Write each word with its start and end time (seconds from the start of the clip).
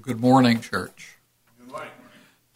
Well, 0.00 0.14
good 0.14 0.20
morning, 0.22 0.62
church. 0.62 1.18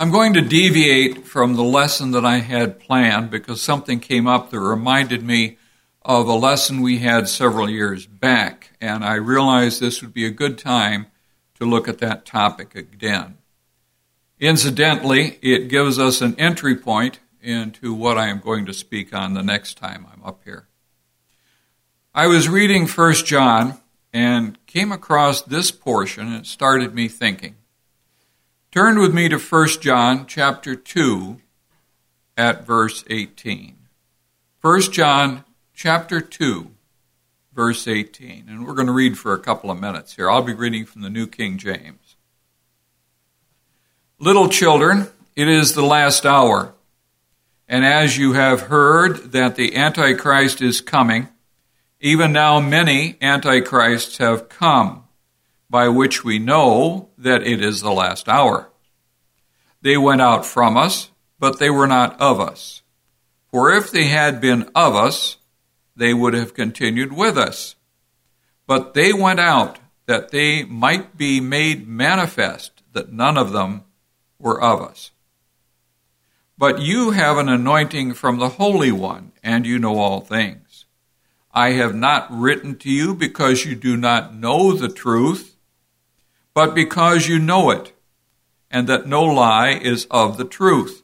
I'm 0.01 0.11
going 0.11 0.33
to 0.33 0.41
deviate 0.41 1.27
from 1.27 1.57
the 1.57 1.63
lesson 1.63 2.13
that 2.13 2.25
I 2.25 2.39
had 2.39 2.81
planned 2.81 3.31
because 3.31 3.61
something 3.61 4.01
came 4.01 4.27
up 4.27 4.49
that 4.49 4.61
reminded 4.61 5.23
me 5.23 5.59
of 6.01 6.27
a 6.27 6.33
lesson 6.33 6.81
we 6.81 7.01
had 7.01 7.29
several 7.29 7.69
years 7.69 8.07
back, 8.07 8.71
and 8.81 9.05
I 9.05 9.17
realized 9.17 9.79
this 9.79 10.01
would 10.01 10.15
be 10.15 10.25
a 10.25 10.31
good 10.31 10.57
time 10.57 11.09
to 11.57 11.67
look 11.67 11.87
at 11.87 11.99
that 11.99 12.25
topic 12.25 12.75
again. 12.75 13.37
Incidentally, 14.41 15.39
it 15.43 15.69
gives 15.69 15.99
us 15.99 16.23
an 16.23 16.35
entry 16.39 16.75
point 16.75 17.19
into 17.43 17.93
what 17.93 18.17
I 18.17 18.29
am 18.29 18.41
going 18.41 18.65
to 18.65 18.73
speak 18.73 19.13
on 19.13 19.35
the 19.35 19.43
next 19.43 19.77
time 19.77 20.07
I'm 20.11 20.25
up 20.25 20.41
here. 20.45 20.67
I 22.15 22.27
was 22.27 22.49
reading 22.49 22.89
1 22.89 23.13
John 23.27 23.83
and 24.15 24.57
came 24.75 24.91
across 24.91 25.41
this 25.41 25.71
portion 25.71 26.27
and 26.27 26.35
it 26.35 26.47
started 26.47 26.93
me 26.93 27.07
thinking. 27.07 27.55
Turn 28.73 28.99
with 28.99 29.15
me 29.15 29.29
to 29.29 29.39
1 29.39 29.69
John 29.81 30.27
chapter 30.27 30.75
2 30.75 31.41
at 32.37 32.67
verse 32.67 33.05
18. 33.09 33.77
1 34.61 34.81
John 34.91 35.45
chapter 35.75 36.21
2 36.21 36.73
verse 37.55 37.87
18. 37.87 38.47
And 38.49 38.67
we're 38.67 38.75
going 38.75 38.89
to 38.89 38.93
read 38.93 39.17
for 39.17 39.33
a 39.33 39.39
couple 39.39 39.71
of 39.71 39.79
minutes 39.79 40.17
here. 40.17 40.29
I'll 40.29 40.43
be 40.43 40.55
reading 40.55 40.87
from 40.87 41.03
the 41.03 41.11
New 41.11 41.29
King 41.29 41.57
James. 41.57 42.17
Little 44.19 44.49
children, 44.49 45.07
it 45.37 45.47
is 45.47 45.75
the 45.75 45.85
last 45.85 46.27
hour. 46.27 46.75
And 47.69 47.85
as 47.85 48.19
you 48.19 48.33
have 48.33 48.63
heard 48.63 49.31
that 49.31 49.55
the 49.55 49.77
Antichrist 49.77 50.61
is 50.61 50.81
coming, 50.81 51.29
even 52.05 52.35
now 52.35 52.61
many 52.61 53.17
Antichrists 53.23 54.19
have 54.19 54.51
come 54.51 55.05
by 55.71 55.89
which 55.89 56.23
we 56.23 56.39
know 56.39 57.09
that 57.17 57.43
it 57.43 57.63
is 57.63 57.81
the 57.81 57.91
last 57.91 58.29
hour. 58.29 58.69
They 59.81 59.97
went 59.97 60.21
out 60.21 60.45
from 60.45 60.77
us, 60.77 61.11
but 61.39 61.59
they 61.59 61.71
were 61.71 61.87
not 61.87 62.21
of 62.21 62.41
us. 62.41 62.83
For 63.51 63.73
if 63.73 63.91
they 63.91 64.05
had 64.05 64.39
been 64.39 64.71
of 64.75 64.95
us, 64.95 65.39
they 65.97 66.13
would 66.13 66.35
have 66.35 66.53
continued 66.53 67.11
with 67.11 67.39
us. 67.39 67.75
But 68.67 68.93
they 68.93 69.15
went 69.15 69.41
out 69.41 69.79
that 70.05 70.29
they 70.29 70.63
might 70.63 71.17
be 71.17 71.41
made 71.41 71.89
manifest 71.89 72.83
that 72.93 73.15
none 73.15 73.39
of 73.39 73.53
them 73.53 73.85
were 74.39 74.61
of 74.61 74.83
us. 74.83 75.11
But 76.59 76.81
you 76.81 77.13
have 77.13 77.39
an 77.39 77.49
anointing 77.49 78.13
from 78.13 78.39
the 78.39 78.51
Holy 78.51 78.93
One, 78.93 79.33
and 79.43 79.65
you 79.65 79.79
know 79.79 79.97
all 79.97 80.21
things. 80.21 80.64
I 81.55 81.71
have 81.71 81.95
not 81.95 82.27
written 82.31 82.77
to 82.79 82.91
you 82.91 83.15
because 83.15 83.65
you 83.65 83.75
do 83.75 83.97
not 83.97 84.35
know 84.35 84.73
the 84.73 84.89
truth 84.89 85.55
but 86.55 86.73
because 86.73 87.29
you 87.29 87.39
know 87.41 87.71
it, 87.71 87.93
and 88.71 88.89
that 88.89 89.07
no 89.07 89.25
lie 89.25 89.73
is 89.73 90.07
of 90.11 90.37
the 90.37 90.45
truth. 90.45 91.03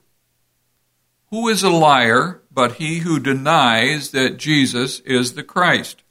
Who 1.30 1.48
is 1.48 1.62
a 1.62 1.70
liar 1.70 2.40
but 2.52 2.74
he 2.74 3.00
who 3.00 3.18
denies 3.18 4.12
that 4.12 4.36
Jesus 4.36 5.00
is 5.00 5.34
the 5.34 5.42
Christ? 5.42 6.02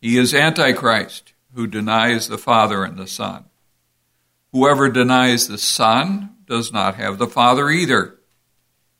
He 0.00 0.18
is 0.18 0.34
Antichrist, 0.34 1.34
who 1.54 1.66
denies 1.66 2.28
the 2.28 2.38
Father 2.38 2.82
and 2.82 2.98
the 2.98 3.06
Son. 3.06 3.44
Whoever 4.52 4.88
denies 4.88 5.48
the 5.48 5.58
Son 5.58 6.36
does 6.46 6.72
not 6.72 6.94
have 6.94 7.18
the 7.18 7.26
Father 7.26 7.68
either. 7.68 8.18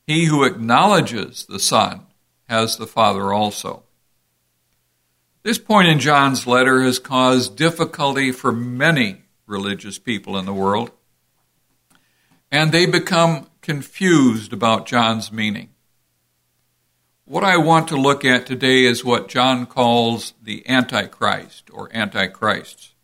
He 0.06 0.26
who 0.26 0.44
acknowledges 0.44 1.46
the 1.46 1.60
Son 1.60 2.06
has 2.48 2.76
the 2.76 2.86
Father 2.86 3.32
also. 3.32 3.84
This 5.46 5.58
point 5.58 5.86
in 5.86 6.00
John's 6.00 6.44
letter 6.44 6.82
has 6.82 6.98
caused 6.98 7.54
difficulty 7.54 8.32
for 8.32 8.50
many 8.50 9.22
religious 9.46 9.96
people 9.96 10.36
in 10.36 10.44
the 10.44 10.52
world. 10.52 10.90
And 12.50 12.72
they 12.72 12.84
become 12.84 13.46
confused 13.62 14.52
about 14.52 14.88
John's 14.88 15.30
meaning. 15.30 15.68
What 17.26 17.44
I 17.44 17.58
want 17.58 17.86
to 17.86 17.96
look 17.96 18.24
at 18.24 18.44
today 18.44 18.86
is 18.86 19.04
what 19.04 19.28
John 19.28 19.66
calls 19.66 20.34
the 20.42 20.68
Antichrist 20.68 21.70
or 21.72 21.94
Antichrists. 21.94 22.94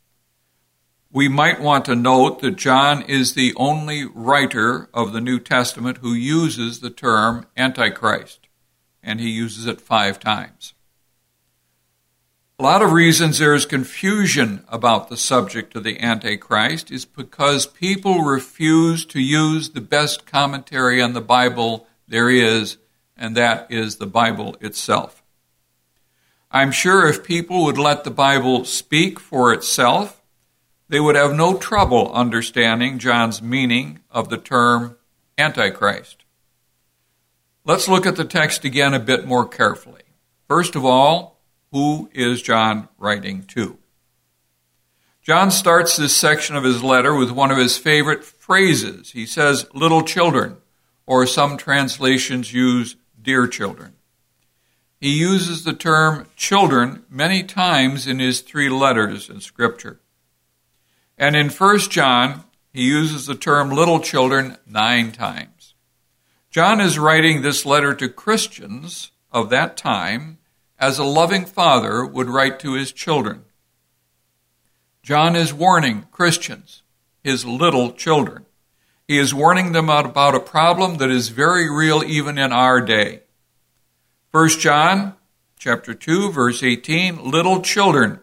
We 1.13 1.29
might 1.29 1.61
want 1.61 1.85
to 1.85 1.95
note 1.95 2.41
that 2.41 2.57
John 2.57 3.03
is 3.03 3.35
the 3.35 3.55
only 3.57 4.05
writer 4.05 4.89
of 4.93 5.13
the 5.13 5.21
New 5.21 5.39
Testament 5.39 5.99
who 5.99 6.13
uses 6.13 6.81
the 6.81 6.91
term 6.91 7.47
Antichrist, 7.57 8.49
and 9.01 9.21
he 9.21 9.31
uses 9.31 9.67
it 9.67 9.81
five 9.81 10.19
times. 10.19 10.72
A 12.63 12.71
lot 12.73 12.81
of 12.81 12.93
reasons 12.93 13.41
there 13.41 13.55
is 13.55 13.67
confusion 13.67 14.65
about 14.69 15.09
the 15.09 15.17
subject 15.17 15.75
of 15.75 15.83
the 15.83 15.99
Antichrist 15.99 16.93
is 16.93 17.05
because 17.05 17.67
people 17.67 18.23
refuse 18.23 19.05
to 19.07 19.21
use 19.21 19.71
the 19.71 19.81
best 19.81 20.27
commentary 20.27 21.03
on 21.03 21.13
the 21.13 21.21
Bible 21.21 21.89
there 22.07 22.31
is, 22.31 22.77
and 23.17 23.37
that 23.37 23.67
is 23.69 23.97
the 23.97 24.07
Bible 24.07 24.57
itself. 24.61 25.25
I'm 26.53 26.71
sure 26.71 27.09
if 27.09 27.25
people 27.25 27.65
would 27.65 27.79
let 27.79 28.05
the 28.05 28.13
Bible 28.13 28.65
speak 28.65 29.19
for 29.19 29.53
itself, 29.53 30.23
they 30.89 31.01
would 31.01 31.17
have 31.17 31.35
no 31.35 31.59
trouble 31.59 32.13
understanding 32.13 33.01
John's 33.01 33.43
meaning 33.43 33.99
of 34.09 34.29
the 34.29 34.39
term 34.39 34.97
Antichrist. 35.37 36.23
Let's 37.65 37.89
look 37.89 38.07
at 38.07 38.15
the 38.15 38.25
text 38.25 38.65
again 38.65 38.95
a 38.95 39.01
bit 39.01 39.27
more 39.27 39.49
carefully. 39.49 40.03
First 40.47 40.77
of 40.77 40.85
all, 40.85 41.32
who 41.73 42.11
is 42.13 42.43
John 42.43 42.89
writing 42.99 43.43
to? 43.49 43.79
John 45.23 45.51
starts 45.51 45.97
this 45.97 46.17
section 46.17 46.57
of 46.57 46.65
his 46.65 46.83
letter 46.83 47.15
with 47.15 47.31
one 47.31 47.51
of 47.51 47.59
his 47.59 47.79
favorite 47.79 48.25
phrases. 48.25 49.13
He 49.13 49.25
says, 49.25 49.67
little 49.73 50.03
children, 50.03 50.59
or 51.07 51.27
some 51.27 51.57
translations 51.57 52.53
use 52.53 52.97
dear 53.21 53.47
children. 53.47 53.95
He 55.01 55.19
uses 55.19 55.65
the 55.65 55.73
term 55.73 56.27
children 56.37 57.05
many 57.09 57.43
times 57.43 58.07
in 58.07 58.19
his 58.19 58.41
three 58.41 58.69
letters 58.69 59.31
in 59.31 59.41
Scripture. 59.41 60.01
And 61.17 61.35
in 61.35 61.51
1 61.51 61.79
John, 61.91 62.45
he 62.73 62.85
uses 62.85 63.27
the 63.27 63.35
term 63.35 63.71
little 63.71 64.01
children 64.01 64.57
nine 64.67 65.13
times. 65.13 65.75
John 66.51 66.81
is 66.81 66.99
writing 66.99 67.43
this 67.43 67.65
letter 67.65 67.95
to 67.95 68.09
Christians 68.09 69.13
of 69.31 69.51
that 69.51 69.77
time 69.77 70.39
as 70.83 70.99
a 70.99 71.05
loving 71.05 71.45
father 71.47 72.05
would 72.05 72.29
write 72.29 72.59
to 72.59 72.73
his 72.73 72.91
children. 72.91 73.45
John 75.05 75.37
is 75.37 75.55
warning 75.55 76.09
Christians, 76.11 76.83
his 77.23 77.47
little 77.47 77.93
children. 77.93 78.47
He 79.07 79.17
is 79.17 79.33
warning 79.33 79.71
them 79.71 79.89
about 79.89 80.35
a 80.35 80.41
problem 80.41 80.97
that 80.97 81.09
is 81.09 81.29
very 81.29 81.71
real 81.71 82.03
even 82.03 82.37
in 82.37 82.53
our 82.53 82.81
day. 82.81 83.21
1 84.33 84.49
John 84.59 85.15
chapter 85.57 85.95
2 85.95 86.33
verse 86.33 86.65
18, 86.65 87.31
little 87.31 87.63
children, 87.63 88.19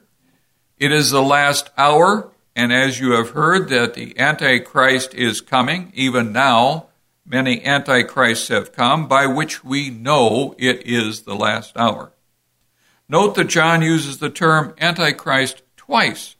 it 0.78 0.92
is 0.92 1.12
the 1.12 1.22
last 1.22 1.70
hour, 1.78 2.30
and 2.58 2.74
as 2.74 3.00
you 3.00 3.12
have 3.12 3.30
heard 3.30 3.70
that 3.70 3.94
the 3.94 4.20
Antichrist 4.20 5.14
is 5.14 5.40
coming, 5.40 5.94
even 5.96 6.34
now 6.34 6.88
many 7.26 7.64
Antichrists 7.64 8.50
have 8.50 8.74
come, 8.74 9.08
by 9.08 9.28
which 9.28 9.64
we 9.64 9.90
know 9.90 10.56
it 10.58 10.86
is 10.86 11.22
the 11.22 11.36
last 11.36 11.78
hour. 11.78 12.12
Note 13.12 13.34
that 13.36 13.46
John 13.46 13.82
uses 13.82 14.20
the 14.20 14.30
term 14.30 14.76
Antichrist 14.78 15.64
twice, 15.76 16.36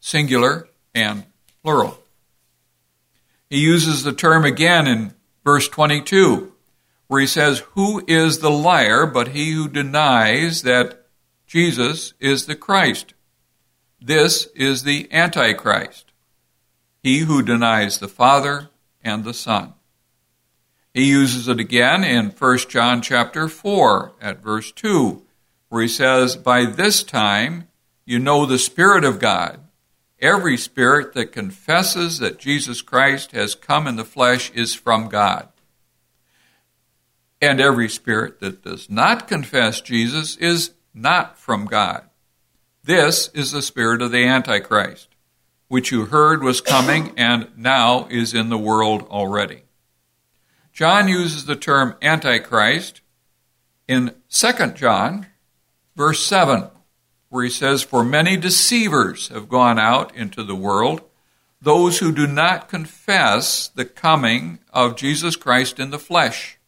singular 0.00 0.66
and 0.94 1.26
plural. 1.62 1.98
He 3.50 3.58
uses 3.58 4.02
the 4.02 4.14
term 4.14 4.46
again 4.46 4.86
in 4.86 5.12
verse 5.44 5.68
22, 5.68 6.52
where 7.06 7.20
he 7.20 7.26
says, 7.26 7.64
Who 7.72 8.02
is 8.06 8.38
the 8.38 8.50
liar 8.50 9.04
but 9.04 9.28
he 9.28 9.52
who 9.52 9.68
denies 9.68 10.62
that 10.62 11.06
Jesus 11.46 12.14
is 12.18 12.46
the 12.46 12.54
Christ? 12.54 13.12
This 14.00 14.46
is 14.54 14.84
the 14.84 15.06
Antichrist, 15.12 16.12
he 17.02 17.18
who 17.18 17.42
denies 17.42 17.98
the 17.98 18.08
Father 18.08 18.70
and 19.04 19.24
the 19.24 19.34
Son. 19.34 19.74
He 20.94 21.04
uses 21.04 21.46
it 21.46 21.60
again 21.60 22.02
in 22.04 22.30
1 22.30 22.58
John 22.70 23.02
chapter 23.02 23.48
4 23.48 24.12
at 24.22 24.42
verse 24.42 24.72
2 24.72 25.22
where 25.70 25.82
he 25.82 25.88
says, 25.88 26.36
By 26.36 26.66
this 26.66 27.02
time 27.02 27.68
you 28.04 28.18
know 28.18 28.44
the 28.44 28.58
Spirit 28.58 29.04
of 29.04 29.18
God. 29.18 29.60
Every 30.20 30.58
spirit 30.58 31.14
that 31.14 31.32
confesses 31.32 32.18
that 32.18 32.38
Jesus 32.38 32.82
Christ 32.82 33.32
has 33.32 33.54
come 33.54 33.86
in 33.86 33.96
the 33.96 34.04
flesh 34.04 34.50
is 34.50 34.74
from 34.74 35.08
God. 35.08 35.48
And 37.40 37.58
every 37.58 37.88
spirit 37.88 38.38
that 38.40 38.62
does 38.62 38.90
not 38.90 39.26
confess 39.26 39.80
Jesus 39.80 40.36
is 40.36 40.72
not 40.92 41.38
from 41.38 41.64
God. 41.64 42.04
This 42.84 43.28
is 43.28 43.52
the 43.52 43.62
spirit 43.62 44.02
of 44.02 44.10
the 44.10 44.26
Antichrist, 44.26 45.08
which 45.68 45.90
you 45.90 46.06
heard 46.06 46.42
was 46.42 46.60
coming 46.60 47.14
and 47.16 47.48
now 47.56 48.06
is 48.10 48.34
in 48.34 48.50
the 48.50 48.58
world 48.58 49.02
already. 49.08 49.62
John 50.70 51.08
uses 51.08 51.46
the 51.46 51.56
term 51.56 51.94
Antichrist 52.02 53.00
in 53.88 54.14
2 54.28 54.72
John 54.74 55.26
verse 56.00 56.24
7, 56.24 56.66
where 57.28 57.44
he 57.44 57.50
says, 57.50 57.82
For 57.82 58.02
many 58.02 58.38
deceivers 58.38 59.28
have 59.28 59.50
gone 59.50 59.78
out 59.78 60.16
into 60.16 60.42
the 60.42 60.54
world, 60.54 61.02
those 61.60 61.98
who 61.98 62.10
do 62.10 62.26
not 62.26 62.70
confess 62.70 63.68
the 63.68 63.84
coming 63.84 64.60
of 64.72 64.96
Jesus 64.96 65.36
Christ 65.36 65.78
in 65.78 65.90
the 65.90 65.98
flesh. 65.98 66.58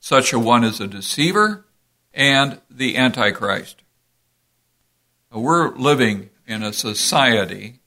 Such 0.00 0.32
a 0.32 0.38
one 0.38 0.64
is 0.64 0.80
a 0.80 0.86
deceiver 0.86 1.66
and 2.14 2.62
the 2.70 2.96
Antichrist. 2.96 3.82
We're 5.30 5.76
living 5.76 6.30
in 6.46 6.62
a 6.62 6.72
society 6.72 7.80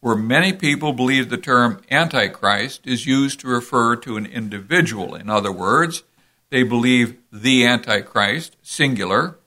where 0.00 0.14
many 0.14 0.52
people 0.52 0.92
believe 0.92 1.30
the 1.30 1.38
term 1.38 1.80
Antichrist 1.90 2.86
is 2.86 3.06
used 3.06 3.40
to 3.40 3.48
refer 3.48 3.96
to 3.96 4.18
an 4.18 4.26
individual. 4.26 5.14
In 5.14 5.30
other 5.30 5.50
words, 5.50 6.02
they 6.50 6.64
believe 6.64 7.16
the 7.32 7.64
Antichrist, 7.64 8.58
singular, 8.60 9.38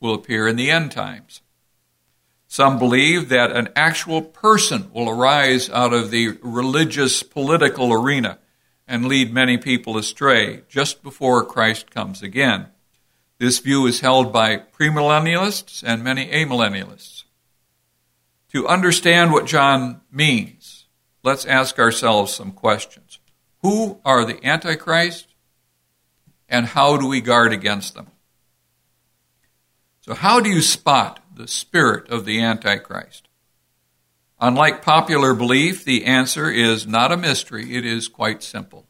will 0.00 0.14
appear 0.14 0.46
in 0.46 0.56
the 0.56 0.70
end 0.70 0.92
times. 0.92 1.40
Some 2.46 2.78
believe 2.78 3.28
that 3.28 3.52
an 3.52 3.68
actual 3.76 4.22
person 4.22 4.90
will 4.92 5.10
arise 5.10 5.68
out 5.68 5.92
of 5.92 6.10
the 6.10 6.38
religious 6.42 7.22
political 7.22 7.92
arena 7.92 8.38
and 8.86 9.06
lead 9.06 9.32
many 9.32 9.58
people 9.58 9.98
astray 9.98 10.62
just 10.68 11.02
before 11.02 11.44
Christ 11.44 11.90
comes 11.90 12.22
again. 12.22 12.68
This 13.38 13.58
view 13.58 13.86
is 13.86 14.00
held 14.00 14.32
by 14.32 14.56
premillennialists 14.56 15.84
and 15.86 16.02
many 16.02 16.26
amillennialists. 16.30 17.24
To 18.52 18.66
understand 18.66 19.30
what 19.30 19.46
John 19.46 20.00
means, 20.10 20.86
let's 21.22 21.44
ask 21.44 21.78
ourselves 21.78 22.32
some 22.32 22.52
questions. 22.52 23.18
Who 23.60 24.00
are 24.04 24.24
the 24.24 24.44
Antichrist 24.44 25.34
and 26.48 26.64
how 26.64 26.96
do 26.96 27.06
we 27.06 27.20
guard 27.20 27.52
against 27.52 27.94
them? 27.94 28.08
So, 30.08 30.14
how 30.14 30.40
do 30.40 30.48
you 30.48 30.62
spot 30.62 31.20
the 31.34 31.46
spirit 31.46 32.08
of 32.08 32.24
the 32.24 32.40
Antichrist? 32.40 33.28
Unlike 34.40 34.80
popular 34.80 35.34
belief, 35.34 35.84
the 35.84 36.06
answer 36.06 36.50
is 36.50 36.86
not 36.86 37.12
a 37.12 37.16
mystery, 37.18 37.76
it 37.76 37.84
is 37.84 38.08
quite 38.08 38.42
simple. 38.42 38.86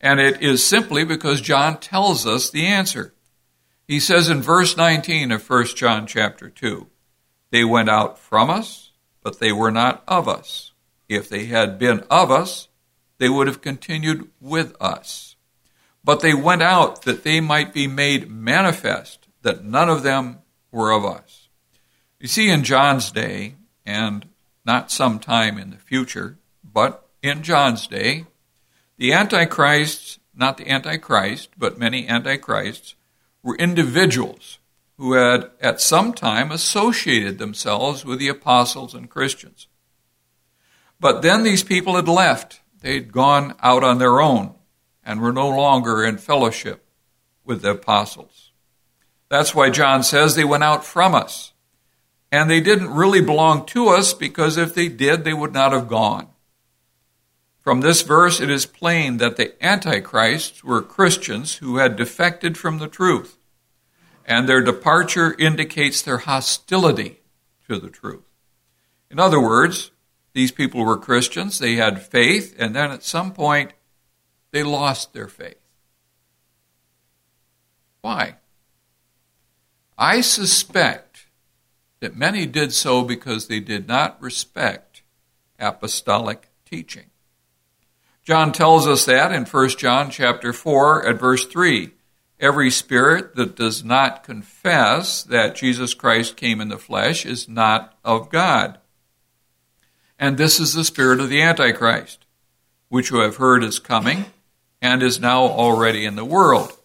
And 0.00 0.18
it 0.18 0.42
is 0.42 0.66
simply 0.66 1.04
because 1.04 1.40
John 1.40 1.78
tells 1.78 2.26
us 2.26 2.50
the 2.50 2.66
answer. 2.66 3.14
He 3.86 4.00
says 4.00 4.28
in 4.28 4.42
verse 4.42 4.76
19 4.76 5.30
of 5.30 5.48
1 5.48 5.66
John 5.76 6.08
chapter 6.08 6.50
2, 6.50 6.88
they 7.52 7.62
went 7.62 7.88
out 7.88 8.18
from 8.18 8.50
us, 8.50 8.90
but 9.22 9.38
they 9.38 9.52
were 9.52 9.70
not 9.70 10.02
of 10.08 10.26
us. 10.26 10.72
If 11.08 11.28
they 11.28 11.44
had 11.44 11.78
been 11.78 12.00
of 12.10 12.32
us, 12.32 12.66
they 13.18 13.28
would 13.28 13.46
have 13.46 13.60
continued 13.60 14.28
with 14.40 14.74
us. 14.80 15.36
But 16.02 16.18
they 16.18 16.34
went 16.34 16.62
out 16.62 17.02
that 17.02 17.22
they 17.22 17.40
might 17.40 17.72
be 17.72 17.86
made 17.86 18.28
manifest 18.28 19.25
that 19.46 19.64
none 19.64 19.88
of 19.88 20.02
them 20.02 20.38
were 20.72 20.90
of 20.90 21.04
us. 21.04 21.48
You 22.18 22.26
see, 22.26 22.50
in 22.50 22.64
John's 22.64 23.12
day, 23.12 23.54
and 23.86 24.26
not 24.64 24.90
some 24.90 25.20
time 25.20 25.56
in 25.56 25.70
the 25.70 25.76
future, 25.76 26.36
but 26.64 27.06
in 27.22 27.44
John's 27.44 27.86
day, 27.86 28.24
the 28.96 29.12
Antichrists, 29.12 30.18
not 30.34 30.56
the 30.56 30.68
Antichrist, 30.68 31.50
but 31.56 31.78
many 31.78 32.08
Antichrists, 32.08 32.96
were 33.40 33.54
individuals 33.54 34.58
who 34.96 35.12
had 35.12 35.52
at 35.60 35.80
some 35.80 36.12
time 36.12 36.50
associated 36.50 37.38
themselves 37.38 38.04
with 38.04 38.18
the 38.18 38.28
apostles 38.28 38.94
and 38.94 39.08
Christians. 39.08 39.68
But 40.98 41.22
then 41.22 41.44
these 41.44 41.62
people 41.62 41.94
had 41.94 42.08
left. 42.08 42.62
They'd 42.80 43.12
gone 43.12 43.54
out 43.62 43.84
on 43.84 43.98
their 43.98 44.20
own 44.20 44.56
and 45.04 45.20
were 45.20 45.32
no 45.32 45.48
longer 45.48 46.04
in 46.04 46.18
fellowship 46.18 46.84
with 47.44 47.62
the 47.62 47.70
apostles. 47.70 48.45
That's 49.28 49.54
why 49.54 49.70
John 49.70 50.02
says 50.02 50.34
they 50.34 50.44
went 50.44 50.64
out 50.64 50.84
from 50.84 51.14
us. 51.14 51.52
And 52.30 52.50
they 52.50 52.60
didn't 52.60 52.94
really 52.94 53.20
belong 53.20 53.66
to 53.66 53.88
us 53.88 54.12
because 54.12 54.56
if 54.56 54.74
they 54.74 54.88
did, 54.88 55.24
they 55.24 55.34
would 55.34 55.52
not 55.52 55.72
have 55.72 55.88
gone. 55.88 56.28
From 57.60 57.80
this 57.80 58.02
verse, 58.02 58.40
it 58.40 58.50
is 58.50 58.66
plain 58.66 59.16
that 59.16 59.36
the 59.36 59.54
Antichrists 59.64 60.62
were 60.62 60.82
Christians 60.82 61.56
who 61.56 61.78
had 61.78 61.96
defected 61.96 62.56
from 62.56 62.78
the 62.78 62.88
truth 62.88 63.38
and 64.26 64.48
their 64.48 64.60
departure 64.60 65.34
indicates 65.38 66.02
their 66.02 66.18
hostility 66.18 67.20
to 67.68 67.78
the 67.78 67.88
truth. 67.88 68.24
In 69.08 69.20
other 69.20 69.40
words, 69.40 69.92
these 70.32 70.50
people 70.50 70.84
were 70.84 70.98
Christians, 70.98 71.60
they 71.60 71.76
had 71.76 72.02
faith, 72.02 72.54
and 72.58 72.74
then 72.74 72.90
at 72.90 73.04
some 73.04 73.32
point 73.32 73.72
they 74.50 74.64
lost 74.64 75.12
their 75.12 75.28
faith. 75.28 75.60
Why? 78.00 78.36
I 79.98 80.20
suspect 80.20 81.26
that 82.00 82.16
many 82.16 82.46
did 82.46 82.72
so 82.72 83.02
because 83.02 83.48
they 83.48 83.60
did 83.60 83.88
not 83.88 84.20
respect 84.20 85.02
apostolic 85.58 86.50
teaching. 86.64 87.06
John 88.22 88.52
tells 88.52 88.86
us 88.86 89.04
that 89.06 89.32
in 89.32 89.44
1 89.44 89.68
John 89.70 90.10
chapter 90.10 90.52
4 90.52 91.06
at 91.06 91.18
verse 91.18 91.46
3. 91.46 91.90
Every 92.38 92.70
spirit 92.70 93.34
that 93.36 93.56
does 93.56 93.82
not 93.82 94.22
confess 94.22 95.22
that 95.22 95.54
Jesus 95.54 95.94
Christ 95.94 96.36
came 96.36 96.60
in 96.60 96.68
the 96.68 96.76
flesh 96.76 97.24
is 97.24 97.48
not 97.48 97.96
of 98.04 98.28
God. 98.28 98.78
And 100.18 100.36
this 100.36 100.60
is 100.60 100.74
the 100.74 100.84
spirit 100.84 101.20
of 101.20 101.30
the 101.30 101.40
Antichrist, 101.40 102.26
which 102.88 103.10
you 103.10 103.18
have 103.18 103.36
heard 103.36 103.64
is 103.64 103.78
coming 103.78 104.26
and 104.82 105.02
is 105.02 105.18
now 105.18 105.44
already 105.44 106.04
in 106.04 106.16
the 106.16 106.24
world. 106.24 106.75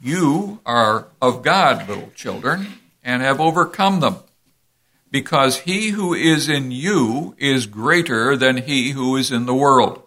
You 0.00 0.60
are 0.66 1.08
of 1.20 1.42
God, 1.42 1.88
little 1.88 2.10
children, 2.14 2.66
and 3.02 3.22
have 3.22 3.40
overcome 3.40 4.00
them, 4.00 4.16
because 5.10 5.60
he 5.60 5.90
who 5.90 6.14
is 6.14 6.48
in 6.48 6.70
you 6.70 7.34
is 7.38 7.66
greater 7.66 8.36
than 8.36 8.58
he 8.58 8.90
who 8.90 9.16
is 9.16 9.30
in 9.30 9.46
the 9.46 9.54
world. 9.54 10.02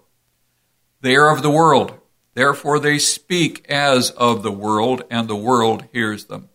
They 1.02 1.16
are 1.16 1.32
of 1.32 1.42
the 1.42 1.50
world 1.50 2.00
Therefore 2.40 2.80
they 2.80 3.00
speak 3.00 3.66
as 3.70 4.12
of 4.12 4.44
the 4.44 4.52
world, 4.52 5.04
and 5.10 5.28
the 5.28 5.36
world 5.36 5.84
hears 5.92 6.28
them. 6.28 6.48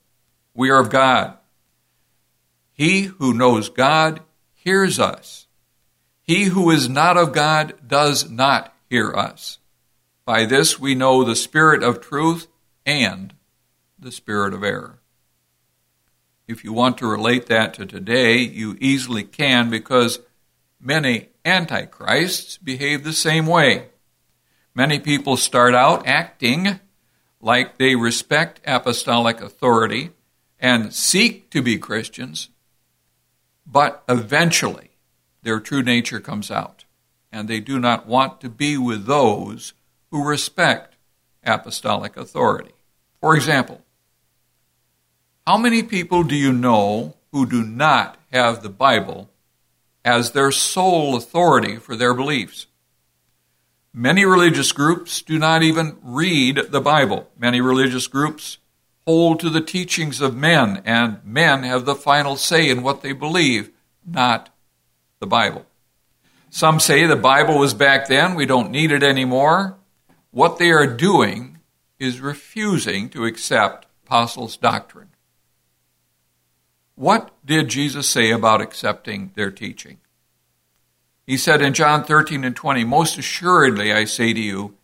We 0.54 0.70
are 0.70 0.80
of 0.80 0.88
God. 0.88 1.36
He 2.72 3.02
who 3.02 3.34
knows 3.34 3.68
God 3.68 4.20
hears 4.54 4.98
us. 4.98 5.46
He 6.22 6.44
who 6.44 6.70
is 6.70 6.88
not 6.88 7.18
of 7.18 7.32
God 7.32 7.74
does 7.86 8.30
not 8.30 8.74
hear 8.88 9.12
us. 9.12 9.58
By 10.24 10.46
this 10.46 10.80
we 10.80 10.94
know 10.94 11.22
the 11.22 11.36
spirit 11.36 11.82
of 11.82 12.00
truth 12.00 12.46
and 12.86 13.34
the 13.98 14.12
spirit 14.12 14.54
of 14.54 14.62
error. 14.62 15.00
If 16.46 16.62
you 16.62 16.72
want 16.72 16.98
to 16.98 17.06
relate 17.06 17.46
that 17.46 17.74
to 17.74 17.86
today, 17.86 18.38
you 18.38 18.76
easily 18.78 19.24
can 19.24 19.70
because 19.70 20.20
many 20.78 21.28
antichrists 21.44 22.58
behave 22.58 23.02
the 23.02 23.12
same 23.12 23.46
way. 23.46 23.88
Many 24.74 24.98
people 24.98 25.36
start 25.36 25.74
out 25.74 26.06
acting 26.06 26.80
like 27.40 27.78
they 27.78 27.94
respect 27.94 28.60
apostolic 28.66 29.40
authority 29.40 30.10
and 30.58 30.92
seek 30.92 31.50
to 31.50 31.62
be 31.62 31.78
Christians, 31.78 32.48
but 33.66 34.02
eventually 34.08 34.90
their 35.42 35.60
true 35.60 35.82
nature 35.82 36.20
comes 36.20 36.50
out, 36.50 36.84
and 37.30 37.48
they 37.48 37.60
do 37.60 37.78
not 37.78 38.06
want 38.06 38.40
to 38.40 38.48
be 38.48 38.76
with 38.78 39.06
those 39.06 39.74
who 40.10 40.26
respect 40.26 40.93
apostolic 41.46 42.16
authority. 42.16 42.72
For 43.20 43.34
example, 43.34 43.80
how 45.46 45.58
many 45.58 45.82
people 45.82 46.22
do 46.24 46.34
you 46.34 46.52
know 46.52 47.16
who 47.32 47.46
do 47.46 47.62
not 47.62 48.18
have 48.32 48.62
the 48.62 48.68
Bible 48.68 49.30
as 50.04 50.32
their 50.32 50.50
sole 50.50 51.16
authority 51.16 51.76
for 51.76 51.96
their 51.96 52.14
beliefs? 52.14 52.66
Many 53.92 54.24
religious 54.24 54.72
groups 54.72 55.22
do 55.22 55.38
not 55.38 55.62
even 55.62 55.96
read 56.02 56.56
the 56.70 56.80
Bible. 56.80 57.30
Many 57.38 57.60
religious 57.60 58.06
groups 58.06 58.58
hold 59.06 59.38
to 59.40 59.50
the 59.50 59.60
teachings 59.60 60.20
of 60.20 60.34
men, 60.34 60.82
and 60.84 61.24
men 61.24 61.62
have 61.62 61.84
the 61.84 61.94
final 61.94 62.36
say 62.36 62.68
in 62.68 62.82
what 62.82 63.02
they 63.02 63.12
believe, 63.12 63.70
not 64.04 64.50
the 65.20 65.26
Bible. 65.26 65.64
Some 66.50 66.80
say 66.80 67.06
the 67.06 67.16
Bible 67.16 67.58
was 67.58 67.74
back 67.74 68.08
then, 68.08 68.34
we 68.34 68.46
don't 68.46 68.70
need 68.70 68.92
it 68.92 69.02
anymore. 69.02 69.76
What 70.34 70.58
they 70.58 70.72
are 70.72 70.88
doing 70.88 71.60
is 72.00 72.18
refusing 72.18 73.08
to 73.10 73.24
accept 73.24 73.86
apostles' 74.04 74.56
doctrine. 74.56 75.10
What 76.96 77.30
did 77.46 77.68
Jesus 77.68 78.08
say 78.08 78.32
about 78.32 78.60
accepting 78.60 79.30
their 79.36 79.52
teaching? 79.52 79.98
He 81.24 81.36
said 81.36 81.62
in 81.62 81.72
John 81.72 82.02
13 82.02 82.42
and 82.42 82.56
20, 82.56 82.82
Most 82.82 83.16
assuredly 83.16 83.92
I 83.92 84.06
say 84.06 84.32
to 84.32 84.40
you, 84.40 84.76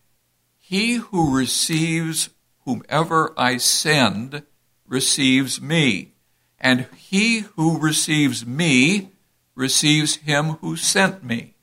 he 0.57 0.93
who 0.93 1.35
receives 1.35 2.29
whomever 2.63 3.33
I 3.35 3.57
send 3.57 4.43
receives 4.87 5.61
me, 5.61 6.13
and 6.61 6.87
he 6.95 7.39
who 7.57 7.77
receives 7.77 8.45
me 8.45 9.11
receives 9.53 10.15
him 10.15 10.51
who 10.61 10.77
sent 10.77 11.25
me. 11.25 11.55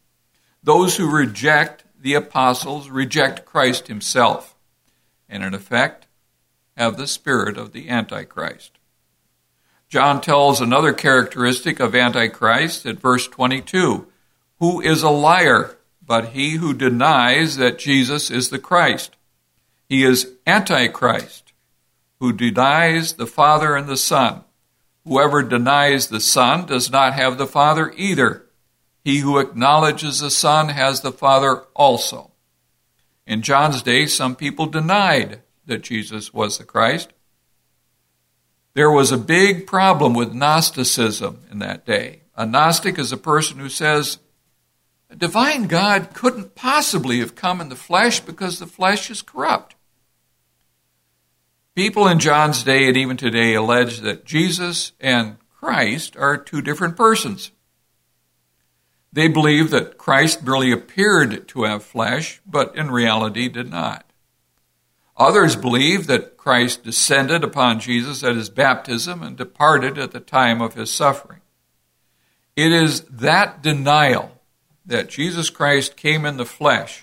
Those 0.63 0.99
who 0.99 1.11
reject 1.11 1.85
the 2.01 2.15
apostles 2.15 2.89
reject 2.89 3.45
Christ 3.45 3.89
himself, 3.89 4.55
and 5.29 5.43
in 5.43 5.55
effect 5.55 6.07
have 6.77 6.97
the 6.97 7.07
spirit 7.07 7.59
of 7.59 7.73
the 7.73 7.89
Antichrist. 7.89 8.79
John 9.89 10.21
tells 10.21 10.61
another 10.61 10.93
characteristic 10.93 11.81
of 11.81 11.95
Antichrist 11.95 12.87
at 12.87 13.01
verse 13.01 13.27
22 13.27 14.07
Who 14.59 14.81
is 14.81 15.03
a 15.03 15.11
liar 15.11 15.77
but 16.05 16.31
he 16.31 16.53
who 16.53 16.73
denies 16.73 17.57
that 17.57 17.79
Jesus 17.79 18.31
is 18.31 18.51
the 18.51 18.59
Christ? 18.59 19.17
He 19.89 20.05
is 20.05 20.33
Antichrist, 20.47 21.53
who 22.21 22.33
denies 22.33 23.15
the 23.15 23.27
Father 23.27 23.75
and 23.75 23.89
the 23.89 23.97
Son. 23.97 24.45
Whoever 25.05 25.43
denies 25.43 26.09
the 26.09 26.21
Son 26.21 26.67
does 26.67 26.91
not 26.91 27.15
have 27.15 27.39
the 27.39 27.47
Father 27.47 27.93
either. 27.97 28.45
He 29.05 29.19
who 29.19 29.39
acknowledges 29.39 30.21
the 30.21 30.31
Son 30.31 30.69
has 30.71 31.01
the 31.01 31.13
Father 31.13 31.65
also. 31.75 32.33
In 33.27 33.43
John's 33.43 33.83
day, 33.83 34.07
some 34.07 34.37
people 34.37 34.67
denied 34.67 35.43
that 35.67 35.83
Jesus 35.83 36.33
was 36.33 36.59
the 36.59 36.65
Christ. 36.65 37.13
There 38.75 38.91
was 38.91 39.13
a 39.13 39.19
big 39.19 39.67
problem 39.67 40.15
with 40.15 40.33
Gnosticism 40.33 41.41
in 41.51 41.59
that 41.59 41.85
day. 41.85 42.23
A 42.37 42.47
Gnostic 42.47 42.99
is 42.99 43.13
a 43.13 43.17
person 43.17 43.59
who 43.59 43.69
says, 43.69 44.19
a 45.11 45.17
divine 45.17 45.67
God 45.67 46.13
couldn't 46.13 46.55
possibly 46.55 47.21
have 47.21 47.35
come 47.35 47.61
in 47.61 47.71
the 47.71 47.77
flesh 47.77 48.21
because 48.21 48.59
the 48.59 48.67
flesh 48.67 49.11
is 49.11 49.23
corrupt. 49.23 49.75
People 51.75 52.07
in 52.09 52.19
John's 52.19 52.63
day 52.63 52.89
and 52.89 52.97
even 52.97 53.17
today 53.17 53.55
allege 53.55 54.01
that 54.01 54.25
Jesus 54.25 54.93
and 55.01 55.37
Christ 55.51 56.17
are 56.17 56.37
two 56.37 56.61
different 56.61 56.97
persons. 56.97 57.53
They 59.19 59.27
believe 59.27 59.71
that 59.71 59.99
Christ 59.99 60.45
merely 60.45 60.71
appeared 60.71 61.49
to 61.49 61.65
have 61.65 61.83
flesh, 61.83 62.41
but 62.47 62.77
in 62.77 62.93
reality 62.93 63.49
did 63.49 63.69
not. 63.69 64.09
Others 65.17 65.57
believe 65.57 66.07
that 66.07 66.37
Christ 66.37 66.85
descended 66.85 67.43
upon 67.43 67.81
Jesus 67.81 68.23
at 68.23 68.37
his 68.37 68.49
baptism 68.49 69.25
and 69.25 69.37
departed 69.37 69.99
at 69.99 70.13
the 70.13 70.21
time 70.21 70.61
of 70.61 70.75
his 70.75 70.93
suffering. 70.93 71.41
It 72.55 72.71
is 72.71 73.01
that 73.11 73.61
denial 73.61 74.41
that 74.87 75.09
Jesus 75.09 75.51
Christ 75.51 75.97
came 75.97 76.25
in 76.25 76.37
the 76.37 76.47
flesh 76.47 77.03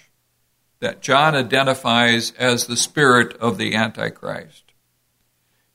that 0.79 1.01
John 1.01 1.35
identifies 1.35 2.31
as 2.39 2.67
the 2.67 2.77
spirit 2.77 3.35
of 3.41 3.57
the 3.57 3.75
Antichrist. 3.75 4.64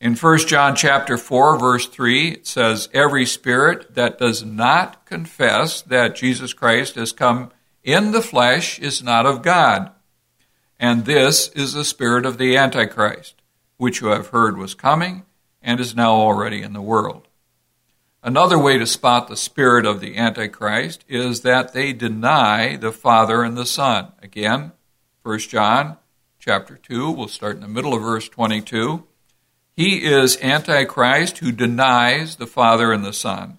In 0.02 0.16
1 0.16 0.38
John 0.46 0.74
chapter 0.76 1.18
4 1.18 1.58
verse 1.58 1.86
3 1.86 2.28
it 2.30 2.46
says 2.46 2.88
every 2.94 3.26
spirit 3.26 3.94
that 3.94 4.18
does 4.18 4.42
not 4.42 5.04
confess 5.04 5.82
that 5.82 6.16
Jesus 6.16 6.54
Christ 6.54 6.94
has 6.94 7.12
come 7.12 7.50
in 7.84 8.12
the 8.12 8.22
flesh 8.22 8.78
is 8.78 9.02
not 9.02 9.26
of 9.26 9.42
God. 9.42 9.90
And 10.78 11.04
this 11.04 11.48
is 11.48 11.74
the 11.74 11.84
spirit 11.84 12.24
of 12.24 12.38
the 12.38 12.56
antichrist 12.56 13.42
which 13.76 14.00
you 14.00 14.06
have 14.08 14.28
heard 14.28 14.56
was 14.56 14.74
coming 14.74 15.24
and 15.60 15.78
is 15.78 15.94
now 15.94 16.12
already 16.12 16.62
in 16.62 16.72
the 16.72 16.80
world. 16.80 17.28
Another 18.22 18.58
way 18.58 18.78
to 18.78 18.86
spot 18.86 19.28
the 19.28 19.36
spirit 19.36 19.84
of 19.84 20.00
the 20.00 20.16
antichrist 20.16 21.04
is 21.08 21.42
that 21.42 21.74
they 21.74 21.92
deny 21.92 22.76
the 22.76 22.92
Father 22.92 23.42
and 23.42 23.54
the 23.54 23.66
Son. 23.66 24.12
Again, 24.22 24.72
1 25.24 25.38
John 25.40 25.98
chapter 26.38 26.76
2, 26.76 27.10
we'll 27.10 27.28
start 27.28 27.56
in 27.56 27.62
the 27.62 27.68
middle 27.68 27.92
of 27.92 28.00
verse 28.00 28.30
22. 28.30 29.06
He 29.80 30.04
is 30.04 30.36
Antichrist 30.42 31.38
who 31.38 31.52
denies 31.52 32.36
the 32.36 32.46
Father 32.46 32.92
and 32.92 33.02
the 33.02 33.14
Son. 33.14 33.56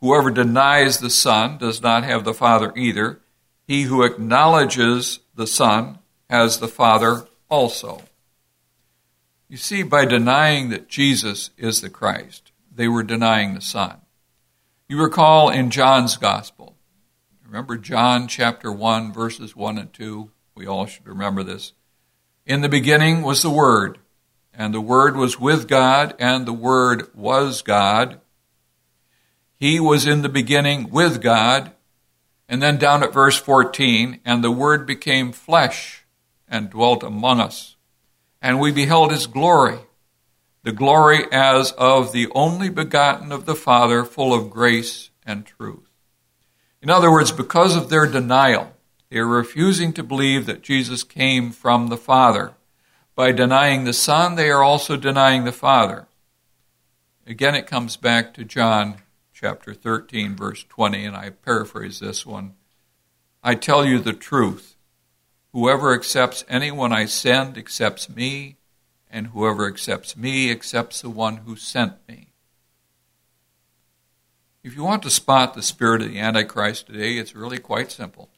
Whoever 0.00 0.30
denies 0.30 1.00
the 1.00 1.10
Son 1.10 1.58
does 1.58 1.82
not 1.82 2.04
have 2.04 2.22
the 2.22 2.32
Father 2.32 2.72
either. 2.76 3.18
He 3.66 3.82
who 3.82 4.04
acknowledges 4.04 5.18
the 5.34 5.48
Son 5.48 5.98
has 6.30 6.60
the 6.60 6.68
Father 6.68 7.26
also. 7.50 8.02
You 9.48 9.56
see, 9.56 9.82
by 9.82 10.04
denying 10.04 10.68
that 10.68 10.86
Jesus 10.86 11.50
is 11.58 11.80
the 11.80 11.90
Christ, 11.90 12.52
they 12.72 12.86
were 12.86 13.02
denying 13.02 13.54
the 13.54 13.60
Son. 13.60 13.96
You 14.88 15.02
recall 15.02 15.50
in 15.50 15.70
John's 15.70 16.16
Gospel, 16.16 16.76
remember 17.44 17.76
John 17.76 18.28
chapter 18.28 18.70
1, 18.70 19.12
verses 19.12 19.56
1 19.56 19.78
and 19.78 19.92
2? 19.92 20.30
We 20.54 20.64
all 20.64 20.86
should 20.86 21.08
remember 21.08 21.42
this. 21.42 21.72
In 22.46 22.60
the 22.60 22.68
beginning 22.68 23.22
was 23.22 23.42
the 23.42 23.50
Word 23.50 23.98
and 24.56 24.72
the 24.72 24.80
Word 24.80 25.16
was 25.16 25.38
with 25.38 25.68
God, 25.68 26.14
and 26.18 26.46
the 26.46 26.52
Word 26.52 27.14
was 27.14 27.62
God. 27.62 28.20
He 29.58 29.78
was 29.78 30.06
in 30.06 30.22
the 30.22 30.28
beginning 30.28 30.90
with 30.90 31.20
God. 31.20 31.72
And 32.48 32.62
then 32.62 32.76
down 32.76 33.02
at 33.02 33.12
verse 33.12 33.36
14, 33.36 34.20
and 34.24 34.42
the 34.42 34.50
Word 34.50 34.86
became 34.86 35.32
flesh 35.32 36.04
and 36.48 36.70
dwelt 36.70 37.02
among 37.02 37.40
us. 37.40 37.76
And 38.40 38.60
we 38.60 38.70
beheld 38.70 39.10
his 39.10 39.26
glory, 39.26 39.78
the 40.62 40.72
glory 40.72 41.24
as 41.32 41.72
of 41.72 42.12
the 42.12 42.28
only 42.34 42.68
begotten 42.68 43.32
of 43.32 43.46
the 43.46 43.56
Father, 43.56 44.04
full 44.04 44.32
of 44.32 44.50
grace 44.50 45.10
and 45.24 45.44
truth. 45.44 45.88
In 46.80 46.88
other 46.88 47.10
words, 47.10 47.32
because 47.32 47.74
of 47.74 47.88
their 47.88 48.06
denial, 48.06 48.72
they 49.10 49.18
are 49.18 49.26
refusing 49.26 49.92
to 49.94 50.02
believe 50.02 50.46
that 50.46 50.62
Jesus 50.62 51.02
came 51.02 51.50
from 51.50 51.88
the 51.88 51.96
Father. 51.96 52.52
By 53.16 53.32
denying 53.32 53.84
the 53.84 53.94
Son, 53.94 54.34
they 54.34 54.50
are 54.50 54.62
also 54.62 54.94
denying 54.98 55.44
the 55.44 55.52
Father. 55.52 56.06
Again, 57.26 57.54
it 57.54 57.66
comes 57.66 57.96
back 57.96 58.34
to 58.34 58.44
John 58.44 58.98
chapter 59.32 59.72
13, 59.72 60.36
verse 60.36 60.64
20, 60.68 61.06
and 61.06 61.16
I 61.16 61.30
paraphrase 61.30 61.98
this 61.98 62.26
one. 62.26 62.56
I 63.42 63.54
tell 63.54 63.86
you 63.86 64.00
the 64.00 64.12
truth. 64.12 64.76
Whoever 65.54 65.94
accepts 65.94 66.44
anyone 66.46 66.92
I 66.92 67.06
send 67.06 67.56
accepts 67.56 68.10
me, 68.10 68.58
and 69.10 69.28
whoever 69.28 69.66
accepts 69.66 70.14
me 70.14 70.50
accepts 70.50 71.00
the 71.00 71.08
one 71.08 71.38
who 71.38 71.56
sent 71.56 71.94
me. 72.06 72.32
If 74.62 74.76
you 74.76 74.84
want 74.84 75.02
to 75.04 75.10
spot 75.10 75.54
the 75.54 75.62
spirit 75.62 76.02
of 76.02 76.10
the 76.10 76.18
Antichrist 76.18 76.88
today, 76.88 77.16
it's 77.16 77.34
really 77.34 77.58
quite 77.58 77.90
simple. 77.90 78.28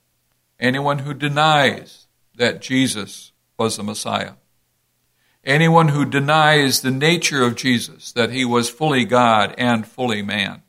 Anyone 0.61 1.01
who 1.01 1.15
denies 1.15 2.07
that 2.37 2.61
Jesus 2.61 3.33
was 3.59 3.77
the 3.77 3.83
Messiah. 3.83 4.35
Anyone 5.49 5.89
who 5.89 6.05
denies 6.05 6.83
the 6.83 6.91
nature 6.91 7.43
of 7.43 7.57
Jesus, 7.57 8.13
that 8.13 8.31
he 8.31 8.45
was 8.45 8.69
fully 8.69 9.07
God 9.07 9.55
and 9.57 9.87
fully 9.87 10.21
man. 10.21 10.63